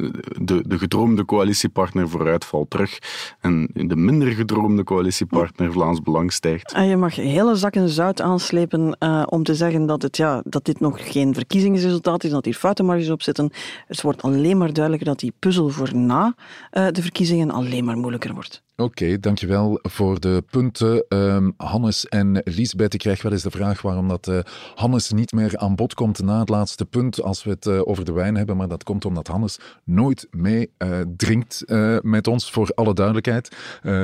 de, 0.40 0.62
de 0.66 0.78
gedroomde 0.78 1.24
coalitiepartner 1.24 2.08
vooruit 2.08 2.17
valt 2.44 2.70
terug. 2.70 2.98
En 3.40 3.68
de 3.72 3.96
minder 3.96 4.32
gedroomde 4.32 4.84
coalitiepartner 4.84 5.72
Vlaams 5.72 6.02
Belang 6.02 6.32
stijgt. 6.32 6.72
En 6.72 6.86
je 6.86 6.96
mag 6.96 7.14
hele 7.14 7.54
zakken 7.54 7.88
zout 7.88 8.20
aanslepen 8.20 8.96
uh, 8.98 9.22
om 9.26 9.42
te 9.42 9.54
zeggen 9.54 9.86
dat, 9.86 10.02
het, 10.02 10.16
ja, 10.16 10.42
dat 10.44 10.64
dit 10.64 10.80
nog 10.80 11.12
geen 11.12 11.34
verkiezingsresultaat 11.34 12.24
is, 12.24 12.30
dat 12.30 12.44
hier 12.44 12.54
foutenmarges 12.54 13.10
op 13.10 13.22
zitten. 13.22 13.50
Het 13.86 14.02
wordt 14.02 14.22
alleen 14.22 14.58
maar 14.58 14.72
duidelijker 14.72 15.08
dat 15.08 15.18
die 15.18 15.32
puzzel 15.38 15.68
voor 15.68 15.94
na 15.94 16.34
de 16.70 17.02
verkiezingen 17.02 17.50
alleen 17.50 17.84
maar 17.84 17.96
moeilijker 17.96 18.34
wordt. 18.34 18.62
Oké, 18.80 19.02
okay, 19.02 19.20
dankjewel 19.20 19.78
voor 19.82 20.20
de 20.20 20.44
punten. 20.50 21.04
Um, 21.08 21.54
Hannes 21.56 22.06
en 22.06 22.40
Liesbeth, 22.44 22.94
ik 22.94 23.00
krijg 23.00 23.22
wel 23.22 23.32
eens 23.32 23.42
de 23.42 23.50
vraag 23.50 23.82
waarom 23.82 24.08
dat 24.08 24.28
uh, 24.28 24.38
Hannes 24.74 25.12
niet 25.12 25.32
meer 25.32 25.56
aan 25.56 25.74
bod 25.74 25.94
komt 25.94 26.22
na 26.22 26.38
het 26.38 26.48
laatste 26.48 26.84
punt 26.84 27.22
als 27.22 27.44
we 27.44 27.50
het 27.50 27.66
uh, 27.66 27.80
over 27.84 28.04
de 28.04 28.12
wijn 28.12 28.36
hebben. 28.36 28.56
Maar 28.56 28.68
dat 28.68 28.84
komt 28.84 29.04
omdat 29.04 29.26
Hannes 29.26 29.58
nooit 29.84 30.26
mee 30.30 30.70
uh, 30.78 30.88
drinkt 31.16 31.64
met 32.02 32.26
ons, 32.26 32.50
voor 32.50 32.70
alle 32.74 32.94
duidelijkheid. 32.94 33.56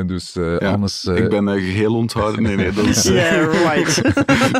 dus 0.06 0.32
ja, 0.32 0.70
Hannes... 0.70 1.04
ik 1.04 1.28
ben 1.28 1.48
geheel 1.48 1.94
onthouden. 1.94 2.42
Nee, 2.42 2.56
nee, 2.56 2.72
dat 2.72 2.86
is... 2.86 3.02
yeah, 3.08 3.74
right. 3.74 4.02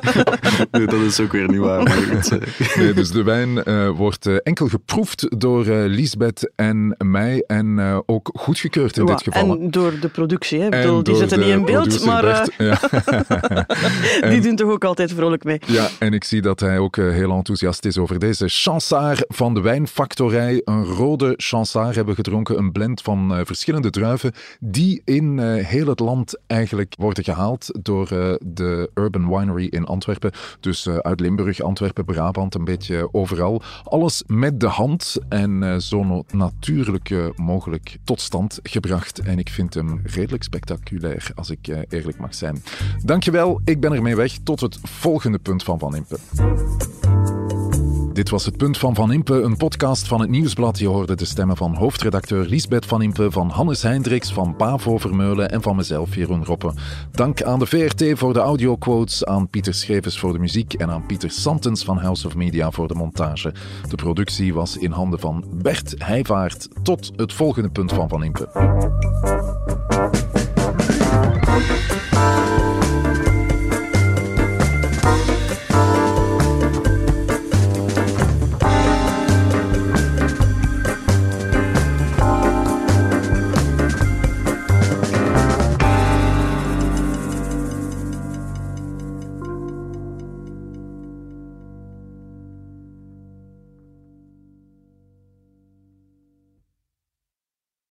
nee, 0.72 0.86
dat 0.86 1.00
is 1.00 1.20
ook 1.20 1.32
weer 1.32 1.48
niet 1.48 1.58
waar. 1.58 1.82
Maar 1.82 2.40
nee, 2.76 2.92
dus 2.92 3.10
de 3.10 3.22
wijn 3.22 3.62
wordt 3.92 4.42
enkel 4.42 4.68
geproefd 4.68 5.40
door 5.40 5.64
Liesbeth 5.66 6.52
en 6.56 6.96
mij 6.98 7.44
en 7.46 8.02
ook 8.06 8.30
goedgekeurd 8.34 8.96
in 8.96 9.06
dit 9.06 9.22
geval. 9.22 9.60
En 9.60 9.70
door 9.70 9.92
de 10.04 10.10
productie. 10.10 10.60
Hè? 10.60 10.68
Bedoel, 10.68 11.02
die 11.02 11.16
zitten 11.16 11.38
niet 11.38 11.48
in 11.48 11.64
beeld, 11.64 12.04
maar 12.04 12.24
uh, 12.24 12.44
ja. 12.58 12.80
die 14.30 14.40
doen 14.40 14.56
toch 14.56 14.70
ook 14.70 14.84
altijd 14.84 15.12
vrolijk 15.12 15.44
mee. 15.44 15.58
Ja, 15.66 15.88
en 15.98 16.12
ik 16.12 16.24
zie 16.24 16.42
dat 16.42 16.60
hij 16.60 16.78
ook 16.78 16.96
uh, 16.96 17.12
heel 17.12 17.30
enthousiast 17.30 17.84
is 17.84 17.98
over 17.98 18.18
deze 18.18 18.48
chansaar 18.48 19.24
van 19.28 19.54
de 19.54 19.60
wijnfactorij. 19.60 20.60
Een 20.64 20.84
rode 20.84 21.34
chansaar 21.36 21.94
hebben 21.94 22.14
gedronken, 22.14 22.58
een 22.58 22.72
blend 22.72 23.02
van 23.02 23.32
uh, 23.32 23.40
verschillende 23.44 23.90
druiven 23.90 24.32
die 24.60 25.02
in 25.04 25.38
heel 25.38 25.86
het 25.86 26.00
land 26.00 26.38
eigenlijk 26.46 26.94
worden 26.98 27.24
gehaald 27.24 27.70
door 27.82 28.08
de 28.40 28.90
Urban 28.94 29.28
Winery 29.28 29.66
in 29.66 29.84
Antwerpen. 29.84 30.30
Dus 30.60 30.88
uit 30.88 31.20
Limburg, 31.20 31.60
Antwerpen, 31.60 32.04
Brabant, 32.04 32.54
een 32.54 32.64
beetje 32.64 33.08
overal. 33.12 33.62
Alles 33.84 34.22
met 34.26 34.60
de 34.60 34.66
hand 34.66 35.16
en 35.28 35.82
zo 35.82 36.24
natuurlijk 36.32 37.14
mogelijk 37.36 37.96
tot 38.04 38.20
stand 38.20 38.58
gebracht. 38.62 39.18
En 39.18 39.38
ik 39.38 39.48
vind 39.48 39.74
hem 39.74 39.93
redelijk 40.02 40.42
spectaculair, 40.42 41.30
als 41.34 41.50
ik 41.50 41.68
uh, 41.68 41.78
eerlijk 41.88 42.18
mag 42.18 42.34
zijn. 42.34 42.62
Dankjewel, 43.04 43.60
ik 43.64 43.80
ben 43.80 43.92
ermee 43.92 44.16
weg. 44.16 44.38
Tot 44.44 44.60
het 44.60 44.78
volgende 44.82 45.38
punt 45.38 45.62
van 45.62 45.78
Van 45.78 45.96
Impe. 45.96 46.18
Dit 48.14 48.30
was 48.30 48.44
het 48.44 48.56
punt 48.56 48.78
van 48.78 48.94
Van 48.94 49.12
Impe, 49.12 49.42
een 49.42 49.56
podcast 49.56 50.08
van 50.08 50.20
het 50.20 50.30
Nieuwsblad. 50.30 50.78
Je 50.78 50.86
hoorde 50.86 51.14
de 51.14 51.24
stemmen 51.24 51.56
van 51.56 51.74
hoofdredacteur 51.74 52.46
Lisbeth 52.46 52.86
Van 52.86 53.02
Impe, 53.02 53.30
van 53.30 53.48
Hannes 53.48 53.82
Hendricks, 53.82 54.32
van 54.32 54.56
Pavo 54.56 54.98
Vermeulen 54.98 55.50
en 55.50 55.62
van 55.62 55.76
mezelf, 55.76 56.14
Jeroen 56.14 56.44
Roppe. 56.44 56.72
Dank 57.10 57.42
aan 57.42 57.58
de 57.58 57.66
VRT 57.66 58.18
voor 58.18 58.32
de 58.32 58.38
audioquotes, 58.38 59.24
aan 59.24 59.48
Pieter 59.48 59.74
Schevers 59.74 60.18
voor 60.18 60.32
de 60.32 60.38
muziek 60.38 60.74
en 60.74 60.90
aan 60.90 61.06
Pieter 61.06 61.30
Santens 61.30 61.84
van 61.84 61.98
House 61.98 62.26
of 62.26 62.34
Media 62.34 62.70
voor 62.70 62.88
de 62.88 62.94
montage. 62.94 63.54
De 63.88 63.96
productie 63.96 64.54
was 64.54 64.76
in 64.76 64.90
handen 64.90 65.20
van 65.20 65.44
Bert 65.52 65.94
Heijvaart. 65.98 66.68
Tot 66.82 67.12
het 67.16 67.32
volgende 67.32 67.70
punt 67.70 67.92
van 67.92 68.08
Van 68.08 68.24
Impe. 68.24 69.53
Thank 69.76 70.14
you. 72.58 72.63